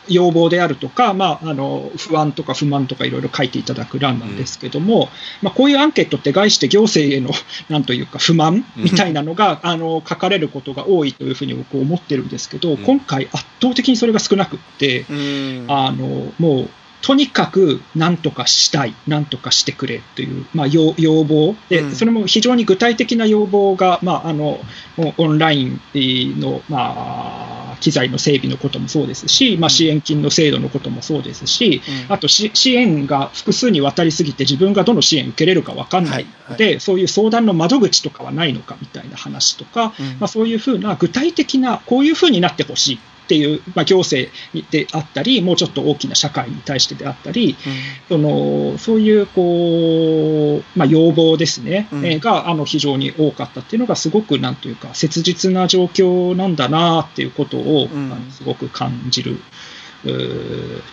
[0.07, 5.07] 要望であるとか、まあ、あの不安とか不満とかいろいろ書いていただく欄なんですけども、うん、
[5.41, 7.31] まあ、こういうアンケートって概して行政への
[7.69, 15.05] なんというか不満みたいなのが、うん、あの書かれることが多いというふうに僕思ってるんですけど、うん、今回圧倒的にそれが少なくって、
[15.67, 16.69] あのもう
[17.03, 21.53] とにかく何とかしたい、何とかしてくれという、まあ、要要望。
[21.67, 24.57] で、うん、それも非常に具体的な要望が、まあ、あの
[25.17, 25.81] オンライン
[26.39, 44.31] の、まあ、機材の整備のこともそうですし、まあ、支援金の制度のこともそうですし、うん、あと支援が複数に渡りすぎて自分がどの支援受けれるか分かんないので、そういう相談の窓口とかはないのかみたいな話とか、うん、まあ、そういうふうな具体的なこういうふうになってほしいっていう、まあ、行政
[44.69, 47.55] であったり、もうちょっと大きな社会に対してであったり、
[48.09, 59.37] うん、そのそういうこう、まあ、要望ですね、うん、があの非常に多かったっていうのが、すごくなんというか、切実な状況なんだなっていうことを、うん、あのすごく感じる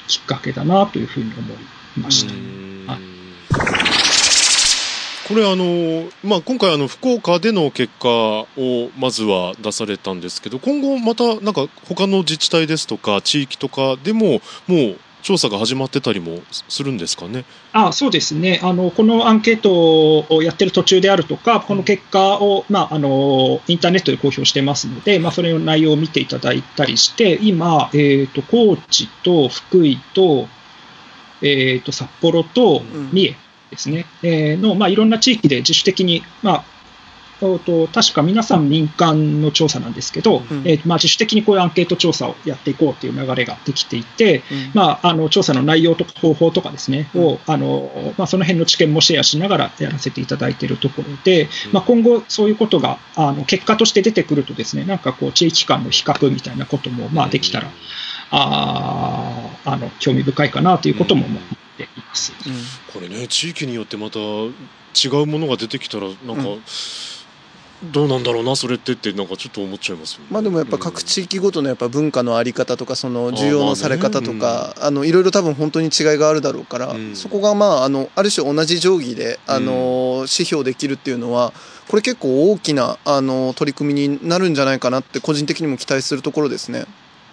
[0.07, 1.57] きっかけだなというふうに思い
[2.01, 2.33] ました。
[5.31, 8.47] これあの、まあ、今回あの福岡での結果を
[8.99, 17.45] まずは出されたんですけど今後またなんか他の自治体ですとか地域とかでももう調査が始まってたりもするんですかね？
[17.73, 30.49] あそうですねあの、このアンケートをやってる途中であるとか、この結果を、まあ、あのインターネットで公表してますので、まあ、それの内容を見ていただいたりして、今、えーと、高知と福井と,、
[31.43, 32.81] えーと、札幌と
[33.13, 33.37] 三重。
[33.71, 36.65] ですね、えー、の、まあ、いろんな地域で自主的に、まあ、
[37.41, 57.71] と確か皆さん民間の調査なんですけど、うん、えー、まあ、自主的にこういうアンケート調査をやっていこうという流れができていて、うん、まあ、あの調査の内容とか方法とかですね、うん、をあのまあ、その辺の知見もシェアしながらやらせていただいているところで、まあ、今後そういうことがあの結果として出てくるとですねなんかこう地域間の比較みたいなこともまあできたら、
[58.31, 61.43] ああの興味深いかなということも思っ
[61.77, 62.33] ています、
[62.93, 64.53] これね地域によってまた違
[65.23, 66.43] うものが出てきたらなんか、
[67.83, 81.55] どうなんだろうなそれってってなんかちょっと思っちゃいます、ね、まあでもやっぱ各地域ごとのやっぱ文化のあり方とかその需要のされ方とかあのいろいろ多分本当に違いがあるだろうから、そこがまああのある種同じ定規であの指標できるっていうのは
[81.89, 86.85] これ結構大きなあの取り組みになるんじゃないかなって個人的にも期待するところですね。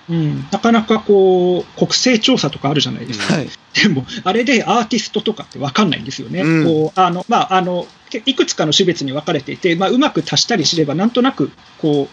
[0.10, 7.86] うん、なかなかこう国勢調査とかあるじゃないですか、はい、でもあれでアーティストとかって分かんないんですよね、うん、こうあのまあ、あの
[8.26, 12.08] いくつかの種別に分かれていて、まあ、うまく足したりすれば、なんとなくこう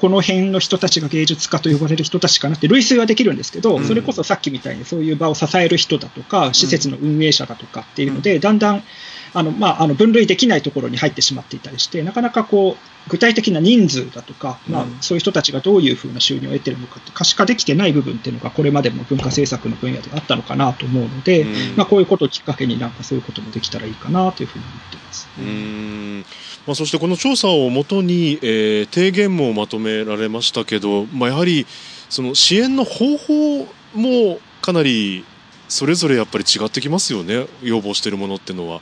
[0.00, 8.82] この辺の人たちが芸術家と呼ばれる人たちかなって類推はできるんですけど、うん、それこそさっきみたいにそういう場を支える人だとか、施設の運営者だとかっていうので、だんだん
[9.32, 25.28] あの、まあ、あの分類できないところに入ってしまっていたりして、なかなかこう具体的な人数だとか、まあ、そういう人たちがどういうふうな収入を得ているのかって可視化できてない部分っていうのがこれまでも文化政策の分野であったのかなと思うので、うん、まあ、こういうことをきっかけになんかそういうこともできたらいいかなというふうに思っています。
[25.38, 26.24] うん
[26.66, 31.66] まあ、そしてこの調査をもとに、えー、提言もまとめられましたけど、まあ、やはり
[32.08, 35.24] その支援の方法もかなり
[35.68, 38.80] それぞれやっぱり違ってきますよね要望してるものっていうのは。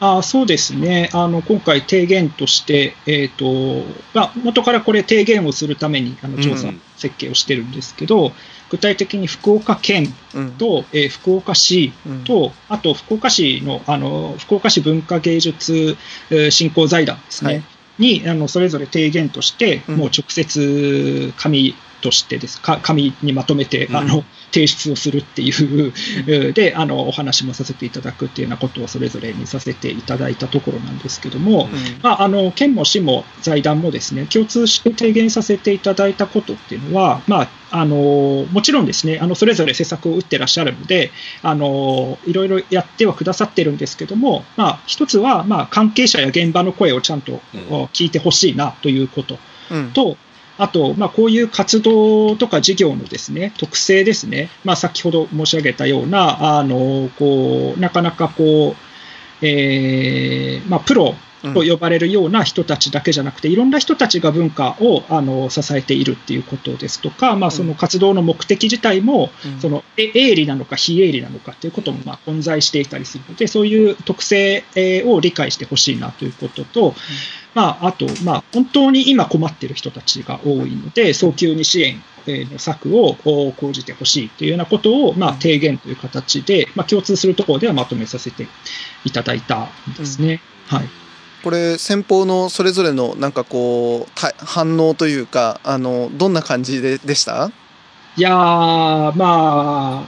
[0.00, 1.10] あそうですね。
[1.12, 3.84] あの今回、提言として、えーと
[4.14, 8.32] まあ、元からこれ、提言をするためにあの調査うん設計をしてるんですけど、
[8.70, 10.50] 具体的に福岡県うん。
[10.52, 12.24] と、えー福岡市うん。
[12.24, 15.96] と、あと福岡市のあの福岡市文化芸術
[16.30, 17.62] えー振興財団ですね、はい。
[17.98, 19.96] にあのそれぞれ提言として、うん。
[19.96, 22.60] もう直接紙としてです。
[22.60, 23.96] か紙にまとめて、うん。
[23.96, 25.92] あの提出をするっていう、
[26.26, 31.68] えーであのお話もさせていただくっていうようなことをそれぞれにさせていただいたところなんですけども、
[32.02, 41.10] まあ、あの県も市も財団もですね共通して提言させていただいたことっていうのは、まあ、あのもちろんですねあのそれぞれ施策を打ってらっしゃるので
[41.42, 47.88] あのいろいろやってはくださってるんですけども、まあ、一つは、まあ、関係者や現場の声をちゃんとうん。
[47.92, 49.38] 聞いてほしいなということ
[49.70, 49.92] うん。
[49.92, 50.16] と、
[50.58, 61.14] あと、まあ、こういう活動とか事業のですね特性ですね、まあ、先ほど申し上げたような、あのこうなかなかこう、えーまあ、プロ
[61.54, 69.60] と呼ばれるような人たちだけじゃなくて、いろんな人たちが文化をあの支えているっていうことですとか、まあ、その活動の目的自体も、うん。
[69.60, 76.94] そのえ営利なのか非営利なのかということもまあ混在していたりするので、そういう特性えーを理解してほしいなということと、
[77.58, 88.46] まあ、あと、まあ、本当に今困っている人たちが多いので、早急に支援えーの策をお講じてほしいというようなことを、まあ、提言という形で、まあ、共通するところではまとめさせて
[89.04, 90.40] いただいたんですね。
[90.68, 90.88] はい。
[91.42, 97.50] これ先方のそれぞれのなんかこうた反応というかあのどんな感じででした？
[98.18, 100.06] いやー、まあ、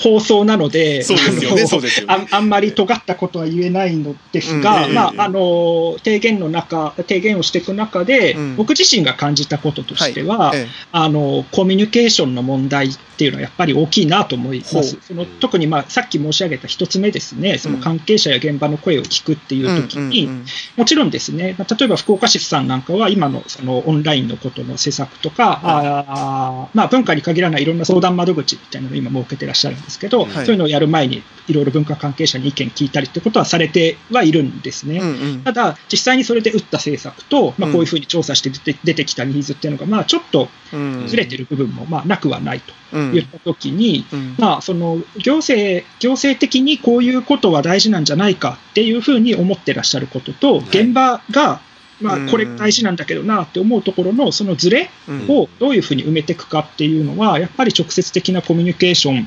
[0.00, 8.56] ほ 放送なので、そうですよね、あんまり尖ったことは言えないのですが、うんまあええあの提言の中、提言をしていく中で、うん。
[8.56, 14.98] 僕自身が感じたこととしては、えあのコミュニケーションの問題っていうのはやっぱり大きいなと思います。
[15.06, 20.28] その特に、まあ、さっき申し上げた一つ目ですね、その関係者や現場の声を聞くっていえう時に、
[20.76, 30.30] もちろんですね、まあ例えば福岡市さんなんかは今のそのオンラインのことの施策とか、あーまあ、文化に限らないいろんな相談窓口みたいなのを今設けてらっしゃるんですけど、はい。
[30.32, 34.98] そういうのをやる前にいろいろ文化関係者に意見聞いたりってことはされてはいるんですね。
[34.98, 35.42] うんうん。
[35.42, 37.72] ただ、実際にそれで打った政策と、まあ、うん。
[37.72, 41.06] こういうふうに調査して出て出てきたニーズっていうのが、まあ、ちょっとうん。
[41.06, 43.12] ずれてる部分もまあなくはないとうん。
[43.12, 44.34] 言ったときに、うん。
[44.38, 51.60] まあ、その行政行政的にこういうことは大事なんじゃないかっていうふうに思ってらっしゃることと、現場が、
[52.00, 55.26] まあうん、これ大事なんだけどなって思うところのそのズレうん。
[55.30, 59.26] をどういうふうに埋めていくかっていうのは、やっぱり直接的なコミュニケーション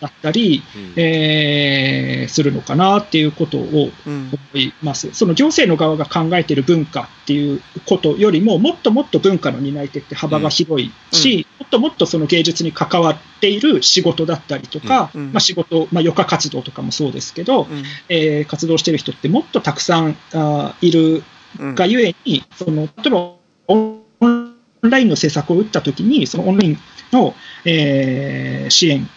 [0.00, 0.92] だったり、うん。
[0.96, 4.30] えーするのかなっていうことをうん。
[4.54, 5.12] 思います。
[5.14, 15.32] その行政の側が考えている文化っていうことよりも、もっともっと文化の担い手って幅が広いし、もっともっとその芸術に関わっている仕事だったりとか、うん。
[15.32, 17.82] まあ、仕事、まあ、余暇活動とかもそうですけど、うん。
[18.08, 21.24] えー活動している人ってもっとたくさんあーいるうん
[21.58, 23.32] がゆえに、その例えば
[23.68, 26.78] オンラインの政策を打ったときに、そのオンライン
[27.12, 29.08] の、えー支援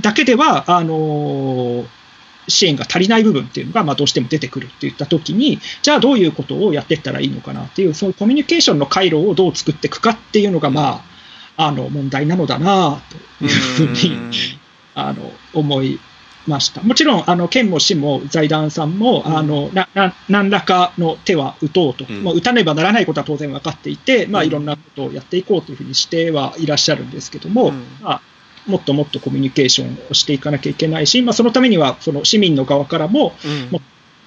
[0.00, 1.86] だけでは、あのー
[2.48, 11.04] 支援が足りない部分っていうのが、まあ、どうしても出てくるっていったときに、じゃあどういうことをやっていったらいいのかなっていう、そういうコミュニケーションの回路をどう作っていくかっていうのが、ま
[11.56, 13.00] あ、あの問題なのだな
[13.38, 14.18] というふうに、
[14.94, 16.00] あの思い
[16.46, 16.82] ました。
[16.82, 22.24] もちろん、あの県も市も財団さんも、あのなな何らかの手は打とうと、うん。
[22.24, 24.48] まあ、打たねばならないことは当然分かっていて、まあ、うん。
[24.48, 27.82] いろんなことをやっていこうというふうにしてはいらっしゃるんですけども、うん。
[28.00, 28.22] まあ、
[28.66, 33.70] もっともっとコミュニケーションをしていかなきゃいけないし、まあ、そのためにはその市民の側からも、うん。
[33.70, 33.80] も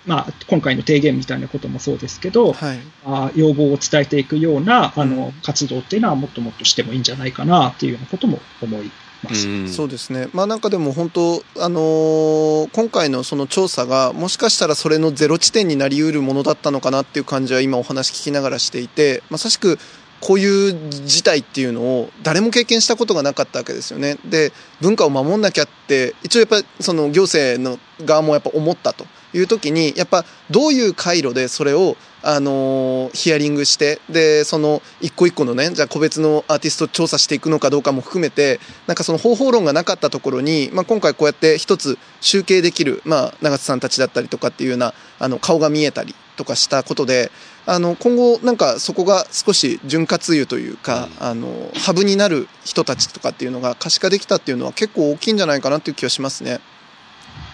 [0.06, 2.80] まあ、今回の提言みたいなこともそうですけど、はい。
[3.06, 5.32] あ要望を伝えていくようなあの、うん。
[5.41, 8.91] 活動っていうのはもっともっとしてもいいんじゃないかなっていうようなことも思い。
[9.23, 9.34] う
[9.65, 19.80] んそうですね、まあ、なんかでも本当、あのー今回のその調査が、もしかしたらそれのゼロ地点になりうるものだったのかなっていう感じは、今、お話聞きながらしていて、まさしく
[20.25, 24.17] こういう事態っていうのを誰も経験したことがなかったわけですよね。
[24.25, 24.51] で
[24.82, 31.95] 文化を守んなきゃって一応やっぱりその行政の側もやっぱ思ったという時にやっぱどういう回路でそれを
[32.27, 47.31] あのヒアリングしてでその一個一個のねじゃあ個別のアーティストを調査していくのかどうかも含めてなんかその方法論がなかったところに、まあ、今回こうやって一つ集計できる、まあ、長津さんたちだったりとかっていうようなあの顔が見えたりとかしたことで
[47.67, 56.59] あの今後なんかそこが少し潤滑油というか、あのハブになる人たちとかっていうのが可視化できたっていうのは結構大きいんじゃないかなっていう気がしますね。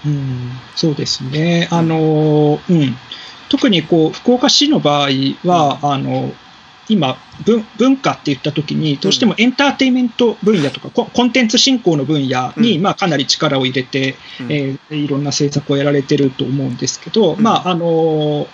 [0.05, 1.67] うん、そうですね。
[1.71, 2.95] あの、うん。
[3.51, 5.09] 特にこう、福岡市の場合
[5.43, 6.31] は、あの、
[6.87, 12.81] 今文、文化って言ったときに、どうしてもエンターテインメント分野とか、ココンテンツ振興の分野に、うん。
[12.81, 14.51] まあ、かなり力を入れて、うん。
[14.51, 17.43] えーいろんな政策をやられてると思うんですけど、うん。
[17.43, 18.47] まあ、あのー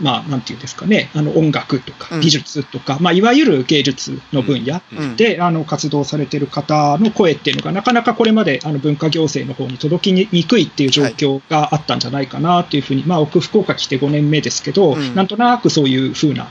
[0.00, 1.98] まあ、なんていうんですかね、あの音楽とうん。
[1.98, 5.16] か美術とか、まあ、いわゆる芸術の分野うん。
[5.16, 15.14] で、あの活動されている方の声っていうのが、なかなかこれまであの文化行政の方に届きにくいっていう状況があったんじゃないかなというふうに、まあ、僕、福岡来て5年目ですけど、うん。
[15.14, 16.48] なんとなくそういうふうな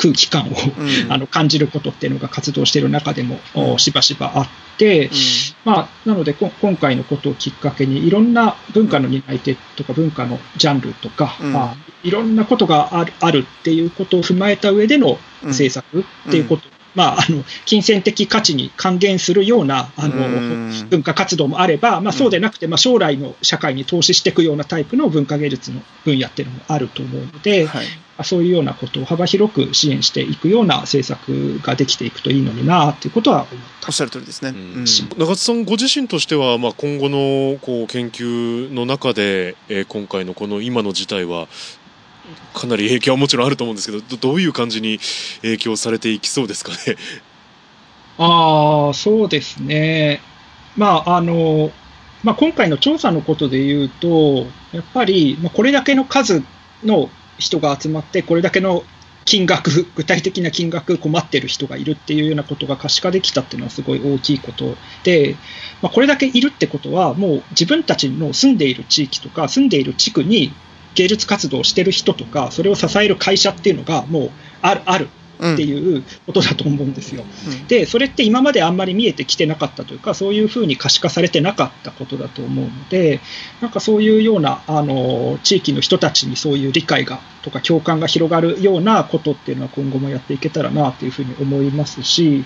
[0.00, 1.12] 空気感を、うん。
[1.12, 3.38] あの感じることっていうのが活動している中でも、
[3.78, 4.48] しばしばあっ
[4.78, 5.10] て、
[5.64, 11.52] まあ、なのでこ今回のことをきっかけにいろんな文化の担い手とか文化のジャンルとか、うん。
[11.52, 15.48] まあ、いろんなことがあるあるっていうことを踏まえた上でのうん。
[15.50, 16.62] 政策っていうこと、
[16.94, 20.88] まあ、あの金銭的価値に還元するようなあの、うん。
[20.88, 27.86] 文化活動もあれば、まあ、そうでなくて、まあ、将来の社会に投資していくようなタイプの文化芸術の分野っていうのもあると思うので、はい。
[27.86, 34.50] まあそういうようなことを幅広く支援していくような政策ができていくといいのになということは思ったおっしゃる通りですね。
[34.50, 41.48] うんうん中津さんご自身としては、まあ、今後のこう研究の中で、えー今回のこの今の事態は
[42.54, 45.00] かなり影響はもちろんあると思うんですけどどどういう感じに
[45.42, 46.78] 影響されていきそうですかね？
[48.18, 50.20] ああ、そうですね。
[50.76, 51.70] まあ、あの、
[52.22, 56.42] まあ、今回の調査のことで言うと、やっぱり、まあ、これだけの数
[56.84, 57.08] の
[57.40, 58.84] 人が集まって、これだけの
[59.24, 65.36] 金額、具体的な金額困ってる人がいるっていうようなことが可視化できたっていうのはすごい大きいことで、
[65.82, 70.52] まあ、これだけいるってことは、もう自分たちの住んでいる地域とか、住んでいる地区に
[70.94, 74.30] 芸術活動をしてる人とか、それを支える会社っていうのがもう
[74.62, 75.08] ある、ある。
[75.40, 77.24] っていうことだと思うんですよ。
[77.24, 83.20] うんで、それって今まであんまり見えてきてなかったというか、そういうふうに可視化されてなかったことだと思うので、
[83.60, 92.44] なんかそういうような、あの、地域の人たちにそういう理解が、とか共感が広がるようなことっていうのは今後もやっていけたらなというふうに思いますし、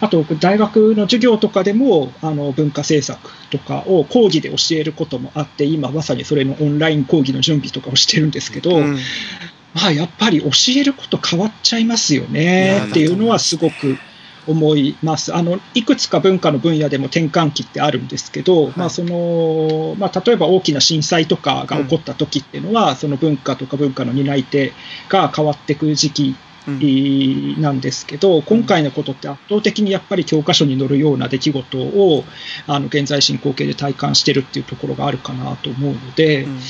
[0.00, 8.98] あと、僕大学の授業とかでも、あの、文化政策とかを講義で教えることもあって、今まさにそれのオンライン講義の準備とかをしてるんですけど、うん
[9.74, 12.86] まあ、やっぱり教えること変わっちゃいますよね。
[12.88, 13.98] っていうのはすごく
[14.46, 15.34] 思います。
[15.34, 24.72] あの、いくつか文化の分野でも転換期ってあるんですけど、まあ、その、まあ、例えば大きな震災とかが起こった時っていうのは、その文化とか文化の担い手
[25.08, 26.36] が変わっていく時期
[26.68, 27.60] うん。
[27.62, 32.24] なんですけど、今回のことって圧倒的にやっぱり教科書に載るような出来事を、
[32.66, 36.60] あの、現在進行形で体感してるっていうところがあるかなと思うので、うん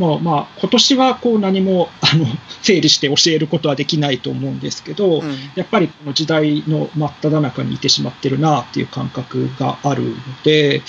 [0.00, 2.26] まあまあ、今年はこう何も あの
[2.62, 10.82] 整理して教えることはできないと思うんですけど、うんやっぱりこの時代の真っ只中にいてしまってるなっていう感覚があるので、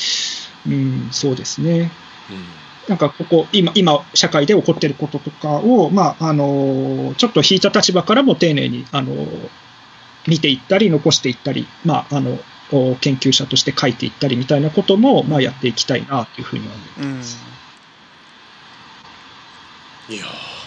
[0.67, 1.91] うん、そうですね。
[2.87, 9.27] なんかここ、今、今、社会で起こっていることとかを、まあ、あの、ちょっと引いた立場からも丁寧に、あの、
[10.27, 12.39] 見ていったり、残していったり、まあ、あの、
[12.71, 17.50] お研究者として書いていったりみたいなことも、まあ、やっていきたいなというふうには思ってうんます。
[20.13, 20.61] いやー。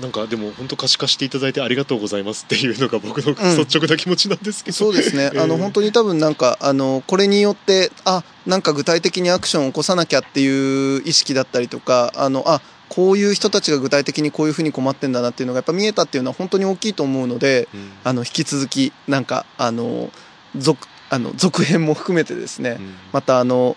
[0.00, 17.90] なんかでも本当可視化していただいてありがとうございますっていうのが僕の率直な気持ちなんですけど、そうですね、あのえー本当に多分なんかあのこれによってあなんか具体的にアクションを起こさなきゃっていう意識だったりとかあのあこういう人たちが具体的にこういうふうに困ってんだなっていうのがやっぱ見えたっていうのは本当に大きいと思うのでうん。
[18.04, 20.10] あの引き続きなんかあの
[20.56, 22.94] 続あの続編も含めてですね、うん。
[23.12, 23.76] またあの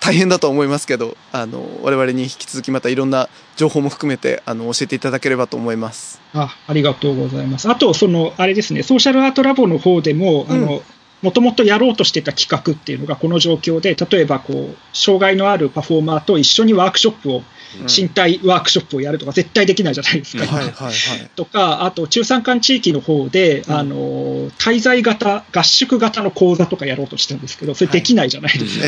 [0.00, 6.20] 大変だと思いますけどあの我々に引き続きまたいろんな情報も含めてあの教えていただければと思います。
[6.32, 7.68] あありがとうございます。
[7.68, 10.82] あと、その、あれですね、ソーシャルアートラボの方でも、あの、
[11.22, 17.42] もともとやろうとしてた企画っていうのが、この状況で、例えば、こう、障害のあるパフォーマーと一緒にワークショップを、
[17.86, 20.44] 身体ワークショップをやるとか、絶対できないじゃないですか。
[21.36, 23.74] とか、あと中山間地域の方で、うん。
[23.74, 28.86] あの、滞在型、合宿型の講座とかやろうとしたんですけど、それできないじゃないですか。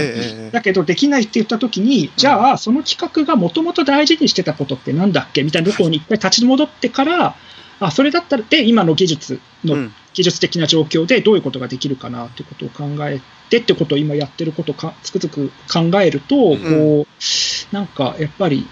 [0.53, 7.37] だけど、できないって言ったときに、じゃあ、その企画がもともと大事にしてたことってなんだっけみたいなところに一回立ち戻ってから、
[7.79, 16.59] あ、それだったら、で、今の技術の、うん技術的な状況でどういうことができるかなってことを考えてってことを今やってることをかつくづく考えると、ん。
[16.59, 18.67] こう、なんかやっぱり、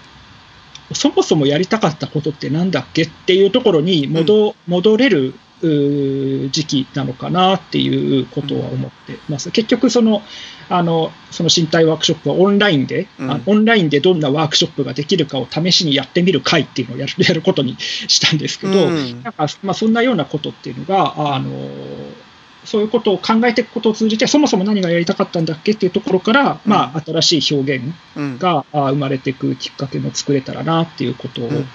[0.93, 9.51] そもそもやりたかったことってなんだっけっていうところに戻,、戻れる時期なのかなっていうことは思ってます。
[9.51, 10.23] 結局その、
[10.69, 13.43] あの、その身体ワークショップはオンラインで、うん。
[13.45, 19.21] オンラインでどんなワークショップができるかを試しにやってみる会っていうのをやる やることにしたんですけど、うん。
[19.21, 21.51] なんか、まあ、そんなようなことっていうのが、あの、
[22.63, 27.85] そういうことを考えていくことを通じて、そもそも何がやりたかったんだっけっていうところから、まあ、新しい表現
[28.15, 28.37] うん。
[28.39, 31.67] があ生まれていくきっかけも作れたらなっていうことを、うん。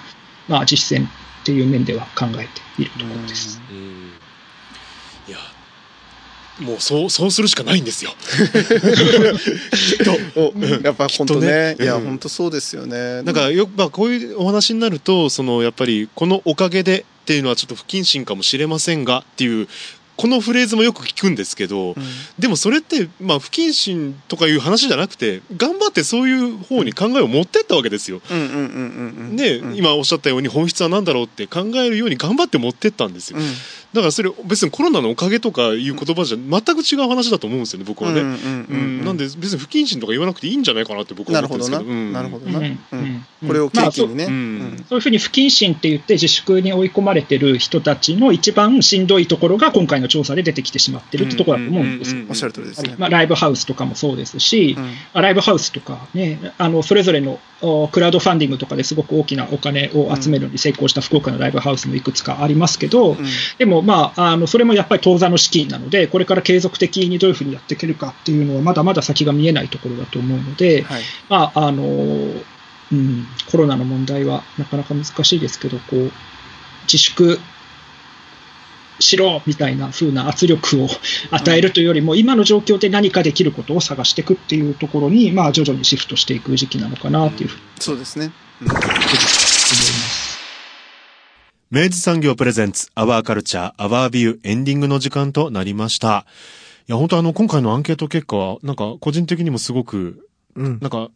[0.47, 1.07] まあ、実践
[1.47, 2.45] っていう面では考え
[2.75, 3.61] ているところです。
[3.71, 4.11] うん。
[5.29, 5.37] いや
[6.59, 8.11] もうそうそうするしかないんですよ。
[9.71, 10.11] きっと。
[10.35, 11.75] おやっぱ本当ね。
[11.75, 11.85] ね。
[11.85, 12.01] うん。
[12.01, 13.21] 本当そうですよね。
[13.21, 19.69] なんかよくまあこういうお話になるとそのやっぱりこのおかげでっていうのはちょっと不謹慎かもしれませんがっていう
[20.17, 22.03] このフレーズもよく聞くんですけど、うん
[22.39, 28.21] でもそれってまあ不謹慎とかいう話じゃなくて頑張ってそういう方に考えを持ってったわけですよ。
[28.29, 33.39] ね、うん今おっしゃったように本質は何だろうって考えるように頑張って持ってったんですよ。
[33.39, 33.45] うん
[33.93, 38.21] だからそれ別にコロナのおかげとかいう言葉じゃ全く違う話だと思うんですよね僕はね。
[38.21, 41.79] なんで別に不謹慎とか言わなくていいんじゃないかなって僕はなるほどな。
[41.79, 43.01] 思ってるんですけど。
[43.01, 43.01] うん。
[43.01, 43.17] なるほどな
[43.47, 44.27] これを契機にね。
[44.27, 52.25] まあそういうふうに不謹慎って言って自粛に追い込まれてる人たちの一番しんどいところが今回の調査で出てきてしまってるってところだと思うんですよ。
[52.29, 52.95] おっしゃる通りですね。
[52.97, 54.77] まあ、ライブハウスとかもそうですし、
[55.13, 63.17] ライブハウスとかね、あの、それぞれのおクラウドファンディングとかですごく大きなお金を集めるのに成功した福岡のライブハウスもいくつかありますけど、うん。
[63.57, 71.01] でもまあ、あの、それもやっぱり当座の資金なので、これから継続的にどういうふうにやっていけるかっていうのはまだまだ先が見えないところだと思うので、はい。
[71.29, 76.11] まあ、あの、うん、コロナの問題はなかなか難しいですけど、こう、
[76.83, 77.39] 自粛
[78.99, 80.89] しろみたいな風な圧力を
[81.31, 88.31] 与えるというよりも、今の状況で何かできることを探していくっていうところに、まあ、徐々にシフトしていく時期なのかなっていうふうにそうですね。
[88.61, 90.06] 思います。
[91.69, 96.25] 明治産業プレゼンツ、アワーカルチャー、アワービュー、エンディングの時間となりました。
[96.87, 100.79] いや、本当あの、今回のアンケート結果は、なんか、個人的にもすごく、うん。
[100.79, 101.09] なんか、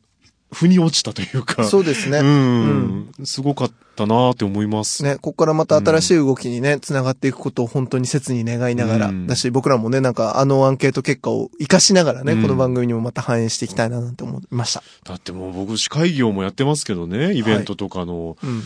[0.51, 2.19] 腑に落ちたというか、そうですね。
[2.19, 5.05] うん、すごかったなって思います。
[5.05, 9.27] ね、ここからまた新しい動きにね、つながっていくことを本当に切に願いながら、うん。
[9.27, 12.41] だし、僕らもね、なんかあのアンケート結果を活かしながらね、うん。
[12.41, 14.83] この番組にもまた反映していきたいななんて思いました。
[15.05, 18.61] だってもう僕、司会業もやってますけどね、イベントとかの、うん。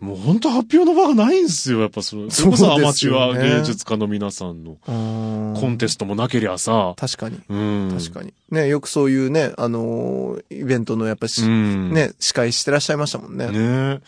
[0.00, 2.30] もう本当発表の場がないんですよ、やっぱそれ。
[2.30, 4.76] それこそアマチュア芸術家の皆さんの。
[5.54, 7.40] ココンテストもなけりゃさ、確かに。
[7.48, 7.96] うん。
[7.96, 8.32] 確かに。
[8.50, 11.92] ね、よくそういうね、あのーイベントのやっぱし、うん。
[11.92, 13.48] ね、司会してらっしゃいましたもんね。
[13.48, 14.02] ねうん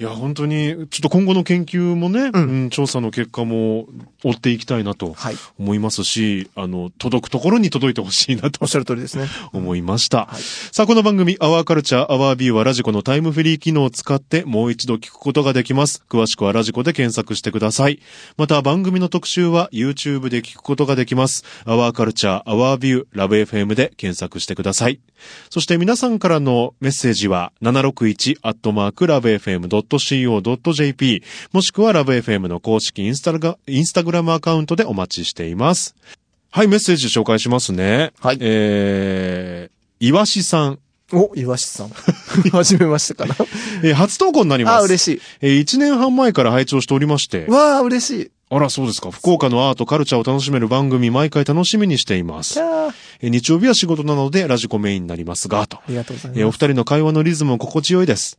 [0.00, 3.88] いや、本当に、ちょっと今後の研究もね、ううんん調査の結果も
[4.22, 5.34] 追っていきたいなとはい。
[5.58, 9.26] 思いますし、あの、届くところに届いてほしいなとおっしゃる通りですね。
[9.52, 10.26] 思いました。
[10.26, 16.04] はいさあ、この番組、アワーカルチャー、アワービューはラジコのタイムフリー機能を使ってもう一度聞くことができます。
[16.08, 17.98] 詳しくはラジコで検索してください。
[18.36, 21.42] また、番組の特集は YouTube で聞くことができます。
[21.64, 25.00] アワーカルチャー、アワービュー、ラブ FM で検索してください。
[25.50, 35.94] そして皆さんからのメッセージは、761アットマークラブ FM.co.jp、もしくはラブ FM の公式インスタグラインスタグラムアカウントでお待ちしています。
[36.50, 38.12] はい、メッセージ紹介しますね。
[38.20, 40.78] はいえー、いわしさん。
[41.12, 41.88] お、岩下さん。
[42.50, 43.34] 初めましてかな。
[43.82, 44.74] えー初投稿になります。
[44.76, 47.50] あ、嬉しえー1年半前から拝聴しておりましてい。。
[47.50, 48.30] わあ、嬉しい。
[48.50, 49.10] あら、そうですか。
[49.10, 52.60] 福岡のアート、カルチャーを楽しめる番組、毎回楽しみにしています
[53.20, 55.76] 日曜日は仕事なので、ラジコメインになりますが、と。
[55.78, 56.44] ありがとうございます。
[56.46, 58.38] 二人の会話のリズムも心地よいです。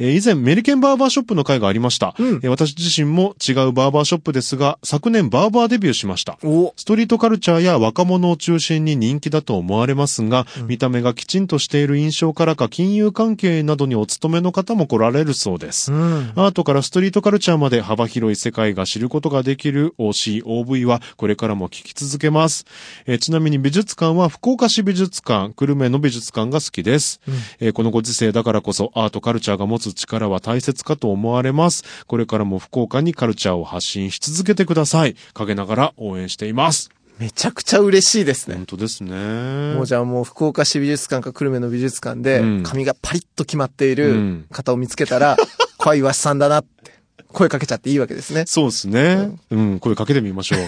[0.00, 2.14] えー以前、メリケンバーバーショップの会がありました。
[2.18, 6.38] うんえー私自身も違うバーバーショップですが、昨年バーバーデビューしました。
[6.42, 15.92] お、ストリートカルチャーや若者を中心に人気だと思われますが、見た目がきちんとしている印象からか金融関係などにお勤めの方も来られるそうです。
[15.92, 16.32] うん。
[16.34, 22.64] アートからストリートカルチャーまで幅広い世界が知ることができる OCOV はこれからも聞き続けます。
[23.06, 27.20] えーちなみに美術館は福岡市美術館、久留米の美術館が好きです、
[27.60, 31.84] えーこのご時世だからこそアートカルチャーが持つ力は大切かと思われます。
[32.06, 35.16] これからも福岡にカルチャーを発信し続けてください。
[35.34, 36.90] 陰ながら応援しています。
[37.18, 38.56] めちゃくちゃ嬉しいですね。
[38.56, 39.74] 本当ですね。
[39.74, 45.36] もうじゃあもう福岡市美術館か久留米の美術館でうん髪がパリッと決まっていうるん方を見つけたら、
[45.76, 46.99] こいわしさんだなって
[47.32, 48.44] 声かけちゃっていいわけですね。
[48.46, 49.30] そうですね。
[49.50, 50.60] うん、声かけてみましょう。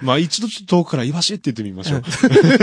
[0.02, 2.02] まあ一度ちょっと遠くからイワシって言ってみましょう。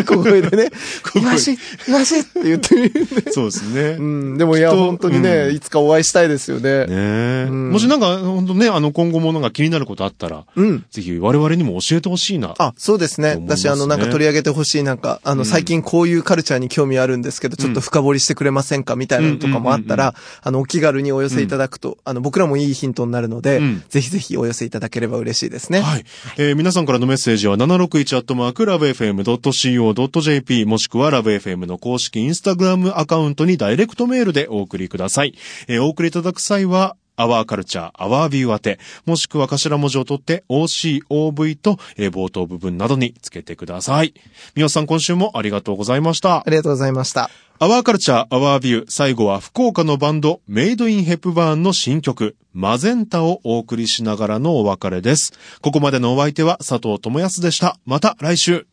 [0.03, 0.69] 小声でね、
[1.15, 1.57] いわし、
[1.87, 3.31] いわしって言ってみるんで。
[3.31, 3.81] そうですね。
[3.99, 6.85] うん、でもいや、本当にね、うんいつかお会いしたいですよね。
[6.85, 7.47] ねえ。
[7.49, 10.85] うんもしなんか、本当ね、あの、今後もなんか気になることあったら、うん。
[10.91, 12.55] ぜひ我々にも教えてほしいな。
[12.57, 13.37] あ、そうですね。
[13.47, 25.81] 私、あの、なんか取り上げてほしい、なんか、あの、うん最近こういうカルチャーに興味あるんですけど、ちょっと深掘りしてくれませんかみたいなのとかもあったうんうんうんら、あの、お気軽にお寄せいただくと、あの、僕らもいいヒントになるのでうん、ぜひぜひお寄せいただければ嬉しいですね。
[25.81, 26.05] はい。
[26.37, 35.35] えー皆さんからのメッセージは761アットマークラブ FM.co.jp もしくはラブ FM の公式インスタグラムアカウントにダイレクトメールでお送りください。
[35.67, 44.13] えーお送りいただく際は、アワーカルチャー、アワービュー宛て、もしくは頭文字を取って OCOV と、えー冒頭部分などにつけてください。
[44.55, 46.43] みおさん今週もありがとうございましたあ。
[46.47, 47.29] りがとうございました。
[47.59, 55.33] アワーカルチャー、アワービュー、最後は福岡のバンド、メイドインヘプバーンの新曲、マゼンタをお送りしながらのお別れです。
[55.61, 57.77] ここまでのお相手は佐藤智康でした。
[57.85, 58.67] また来週。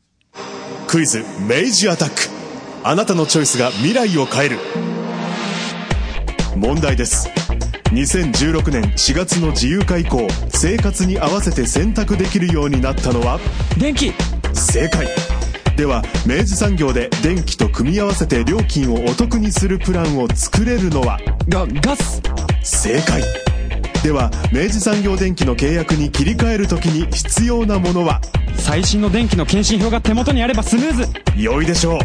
[0.86, 2.14] クイズ、明治アタック。
[2.82, 4.58] あなたのチョイスが未来を変える。
[6.56, 7.43] 問題です。
[7.94, 13.38] 2016年4月の自由化以降、生活に合わせて選択できるようになったのは？
[13.78, 14.12] 電気。
[14.52, 15.06] 正解。
[15.76, 21.20] では明治産業で電気と組み合わせて料金をお得にするプランを作れるのは？
[21.48, 22.20] が、ガス。
[22.64, 23.22] 正解。
[24.02, 28.20] では明治産業電機の契約に切り替えるときに必要なものは？
[28.56, 31.06] 最新の電気の検針票が手元にあればスムーズ。
[31.36, 32.00] 良いでしょう。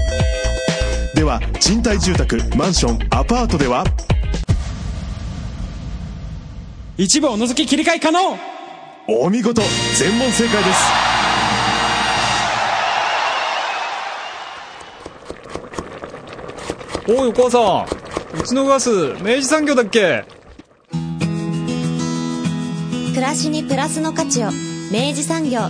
[1.16, 3.84] では賃貸住宅マンションアパートでは？
[7.02, 8.38] 一部を除き切り替え可能。
[9.08, 9.62] お見事。
[9.98, 10.80] 全問正解です。
[17.08, 17.86] おいお母さ
[18.38, 18.38] ん。
[18.38, 20.26] うちのガス明治産業だっけ？
[23.14, 24.48] 暮らしにプラスの価値を
[24.92, 25.62] 明治産業